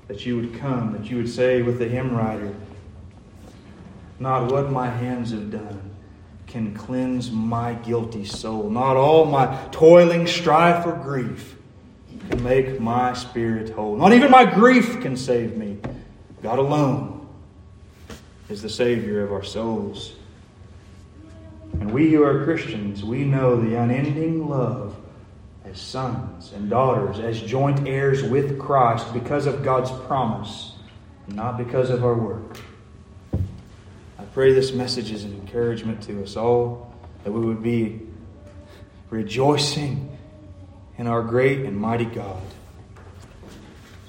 [0.09, 2.55] that you would come, that you would say with the hymn writer,
[4.19, 5.91] Not what my hands have done
[6.47, 11.57] can cleanse my guilty soul, not all my toiling strife or grief
[12.31, 13.97] can make my spirit whole.
[13.97, 15.79] Not even my grief can save me.
[16.43, 17.29] God alone
[18.49, 20.15] is the Savior of our souls.
[21.75, 24.97] And we who are Christians, we know the unending love
[25.71, 30.73] as sons and daughters, as joint heirs with Christ because of God's promise,
[31.29, 32.59] not because of our work.
[34.19, 36.95] I pray this message is an encouragement to us all,
[37.25, 38.01] that we would be
[39.11, 40.17] rejoicing
[40.97, 42.43] in our great and mighty God.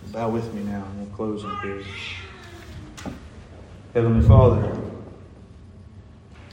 [0.08, 1.84] Bow with me now, and we'll close in prayer.
[3.94, 4.76] Heavenly Father,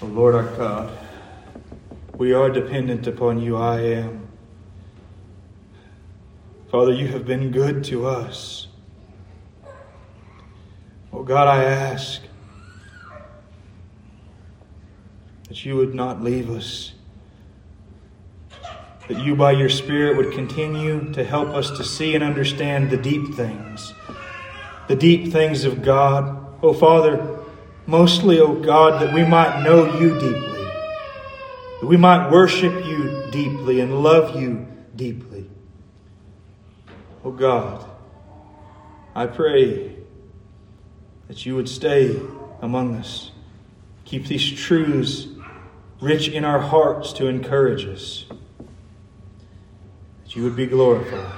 [0.02, 0.98] O Lord our God,
[2.14, 3.56] we are dependent upon you.
[3.56, 4.25] I am.
[6.70, 8.66] Father, you have been good to us.
[11.12, 12.22] Oh God, I ask
[15.48, 16.92] that you would not leave us,
[19.06, 22.96] that you, by your Spirit, would continue to help us to see and understand the
[22.96, 23.94] deep things,
[24.88, 26.58] the deep things of God.
[26.64, 27.38] Oh Father,
[27.86, 30.64] mostly, oh God, that we might know you deeply,
[31.80, 35.48] that we might worship you deeply and love you deeply.
[37.26, 37.84] Oh God,
[39.12, 39.96] I pray
[41.26, 42.20] that you would stay
[42.62, 43.32] among us.
[44.04, 45.26] Keep these truths
[46.00, 48.26] rich in our hearts to encourage us.
[50.22, 51.34] That you would be glorified.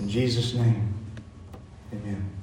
[0.00, 0.94] In Jesus' name,
[1.92, 2.33] amen.